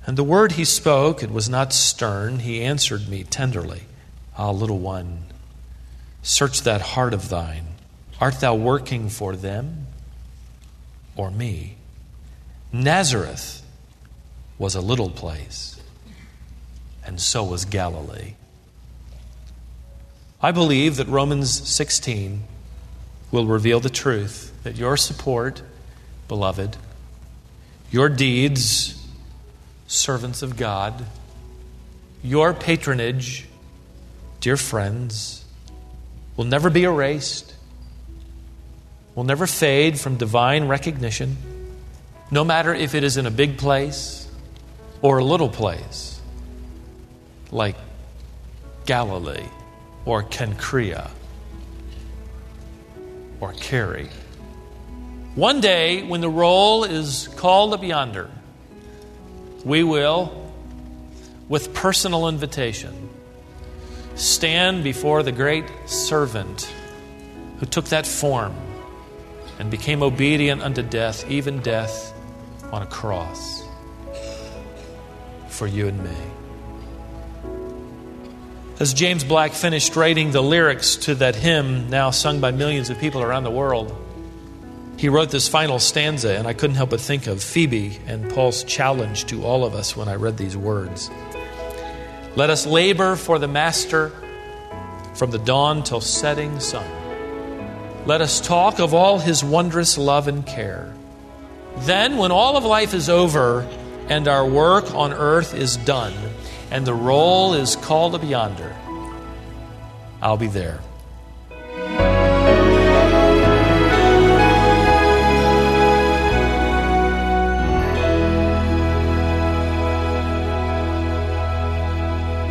And 0.06 0.18
the 0.18 0.24
word 0.24 0.54
he 0.54 0.66
spoke, 0.66 1.24
it 1.24 1.32
was 1.32 1.48
not 1.48 1.72
stern. 1.72 2.40
He 2.40 2.62
answered 2.62 3.08
me 3.08 3.24
tenderly, 3.24 3.84
Ah, 4.38 4.52
little 4.52 4.80
one, 4.80 5.26
search 6.24 6.64
that 6.64 6.82
heart 6.82 7.14
of 7.14 7.30
thine. 7.30 7.73
Art 8.24 8.40
thou 8.40 8.56
working 8.56 9.10
for 9.10 9.36
them 9.36 9.86
or 11.18 11.30
me? 11.30 11.76
Nazareth 12.72 13.62
was 14.58 14.76
a 14.76 14.80
little 14.80 15.10
place, 15.10 15.78
and 17.06 17.20
so 17.20 17.44
was 17.44 17.66
Galilee. 17.66 18.36
I 20.42 20.54
believe 20.54 20.96
that 20.96 21.08
Romans 21.10 21.68
16 21.68 22.44
will 23.30 23.46
reveal 23.46 23.82
the 23.82 23.90
truth 23.90 24.54
that 24.64 24.78
your 24.78 24.96
support, 24.96 25.62
beloved, 26.30 26.78
your 27.92 28.08
deeds, 28.08 29.06
servants 29.88 30.42
of 30.42 30.56
God, 30.56 31.08
your 32.24 32.54
patronage, 32.54 33.50
dear 34.40 34.56
friends, 34.56 35.44
will 36.38 36.46
never 36.46 36.70
be 36.70 36.86
erased, 36.86 37.53
will 39.16 39.24
never 39.24 39.46
fade 39.48 40.00
from 40.00 40.18
divine 40.18 40.68
recognition, 40.68 41.38
no 42.32 42.44
matter 42.44 42.74
if 42.74 42.96
it 42.96 43.04
is 43.04 43.18
in 43.18 43.26
a 43.26 43.32
big 43.32 43.58
place 43.58 44.28
or 45.02 45.20
a 45.20 45.24
little 45.24 45.50
place, 45.50 46.20
like 47.52 47.76
Galilee 48.86 49.46
or 50.06 50.24
Cenchrea 50.24 51.12
or 53.40 53.54
Cary. 53.54 54.10
One 55.36 55.62
day, 55.62 56.04
when 56.04 56.22
the 56.22 56.30
roll 56.30 56.84
is 56.84 57.28
called 57.36 57.74
up 57.74 57.84
yonder, 57.84 58.30
we 59.66 59.84
will, 59.84 60.52
with 61.50 61.74
personal 61.74 62.28
invitation, 62.28 63.10
stand 64.16 64.84
before 64.84 65.24
the 65.24 65.32
great 65.32 65.66
servant 65.86 66.72
who 67.60 67.66
took 67.66 67.86
that 67.86 68.06
form 68.06 68.56
and 69.60 69.70
became 69.70 70.04
obedient 70.04 70.62
unto 70.62 70.82
death, 70.82 71.30
even 71.30 71.60
death 71.60 72.14
on 72.72 72.82
a 72.82 72.88
cross 72.88 73.64
for 75.50 75.68
you 75.68 75.88
and 75.88 76.04
me. 76.04 76.16
As 78.80 78.94
James 78.94 79.24
Black 79.24 79.54
finished 79.54 79.96
writing 79.96 80.32
the 80.32 80.42
lyrics 80.42 80.96
to 80.98 81.16
that 81.16 81.36
hymn, 81.36 81.90
now 81.90 82.10
sung 82.10 82.42
by 82.42 82.52
millions 82.52 82.90
of 82.90 82.98
people 83.00 83.22
around 83.22 83.44
the 83.44 83.52
world, 83.52 83.96
he 84.98 85.10
wrote 85.10 85.30
this 85.30 85.48
final 85.48 85.80
stanza, 85.80 86.38
and 86.38 86.48
I 86.48 86.54
couldn't 86.54 86.76
help 86.76 86.90
but 86.90 87.02
think 87.02 87.28
of 87.28 87.44
Phoebe 87.44 88.00
and 88.08 88.32
Paul's 88.32 88.64
challenge 88.64 89.26
to 89.26 89.44
all 89.44 89.64
of 89.66 89.76
us 89.76 89.96
when 89.96 90.08
I 90.08 90.16
read 90.16 90.38
these 90.38 90.58
words. 90.58 91.12
Let 92.36 92.50
us 92.50 92.66
labor 92.66 93.16
for 93.16 93.38
the 93.38 93.48
Master 93.48 94.12
from 95.14 95.30
the 95.32 95.40
dawn 95.40 95.84
till 95.84 96.02
setting 96.02 96.60
sun. 96.60 97.03
Let 98.06 98.20
us 98.20 98.42
talk 98.42 98.80
of 98.80 98.94
all 98.94 99.18
his 99.18 99.46
wondrous 99.46 99.98
love 99.98 100.28
and 100.28 100.46
care. 100.46 100.94
Then, 101.78 102.18
when 102.18 102.32
all 102.32 102.58
of 102.58 102.66
life 102.66 102.94
is 102.94 103.08
over 103.08 103.62
and 104.10 104.28
our 104.28 104.46
work 104.46 104.94
on 104.94 105.14
earth 105.14 105.54
is 105.54 105.78
done, 105.78 106.14
and 106.70 106.86
the 106.86 106.94
roll 106.94 107.54
is 107.54 107.78
called 107.78 108.14
up 108.14 108.24
yonder, 108.24 108.76
I'll 110.22 110.36
be 110.36 110.48
there. 110.48 110.82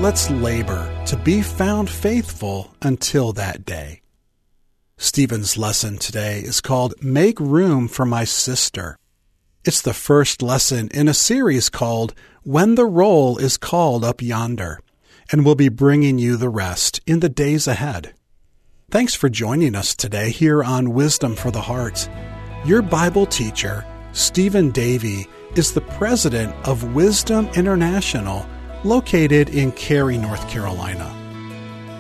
Let's 0.00 0.30
labor 0.30 0.90
to 1.06 1.16
be 1.16 1.42
found 1.42 1.90
faithful 1.90 2.74
until 2.80 3.34
that 3.34 3.66
day. 3.66 4.01
Stephen's 5.02 5.58
lesson 5.58 5.98
today 5.98 6.38
is 6.38 6.60
called 6.60 6.94
Make 7.02 7.40
Room 7.40 7.88
for 7.88 8.06
My 8.06 8.22
Sister. 8.22 8.96
It's 9.64 9.82
the 9.82 9.92
first 9.92 10.42
lesson 10.42 10.88
in 10.94 11.08
a 11.08 11.12
series 11.12 11.68
called 11.68 12.14
When 12.44 12.76
the 12.76 12.86
Roll 12.86 13.36
is 13.36 13.56
Called 13.56 14.04
Up 14.04 14.22
Yonder, 14.22 14.78
and 15.32 15.44
we'll 15.44 15.56
be 15.56 15.68
bringing 15.68 16.20
you 16.20 16.36
the 16.36 16.48
rest 16.48 17.00
in 17.04 17.18
the 17.18 17.28
days 17.28 17.66
ahead. 17.66 18.14
Thanks 18.92 19.12
for 19.12 19.28
joining 19.28 19.74
us 19.74 19.96
today 19.96 20.30
here 20.30 20.62
on 20.62 20.94
Wisdom 20.94 21.34
for 21.34 21.50
the 21.50 21.62
Heart. 21.62 22.08
Your 22.64 22.80
Bible 22.80 23.26
teacher, 23.26 23.84
Stephen 24.12 24.70
Davey, 24.70 25.26
is 25.56 25.72
the 25.72 25.80
president 25.80 26.54
of 26.64 26.94
Wisdom 26.94 27.48
International 27.56 28.46
located 28.84 29.48
in 29.48 29.72
Cary, 29.72 30.16
North 30.16 30.48
Carolina. 30.48 31.21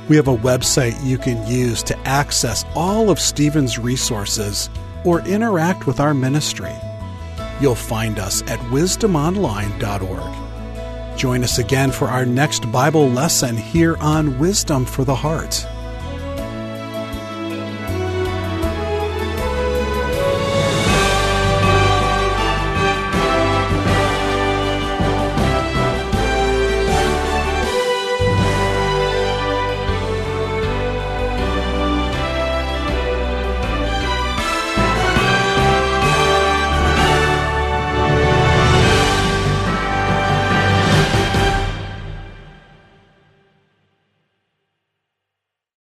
We 0.08 0.16
have 0.16 0.28
a 0.28 0.36
website 0.36 1.02
you 1.04 1.18
can 1.18 1.46
use 1.46 1.82
to 1.84 1.98
access 2.00 2.64
all 2.74 3.10
of 3.10 3.20
Stephen's 3.20 3.78
resources 3.78 4.68
or 5.04 5.20
interact 5.22 5.86
with 5.86 6.00
our 6.00 6.14
ministry. 6.14 6.74
You'll 7.60 7.74
find 7.74 8.18
us 8.18 8.42
at 8.42 8.58
wisdomonline.org. 8.70 11.18
Join 11.18 11.44
us 11.44 11.58
again 11.58 11.92
for 11.92 12.08
our 12.08 12.26
next 12.26 12.70
Bible 12.72 13.08
lesson 13.08 13.56
here 13.56 13.96
on 13.98 14.38
Wisdom 14.38 14.84
for 14.84 15.04
the 15.04 15.14
Heart. 15.14 15.66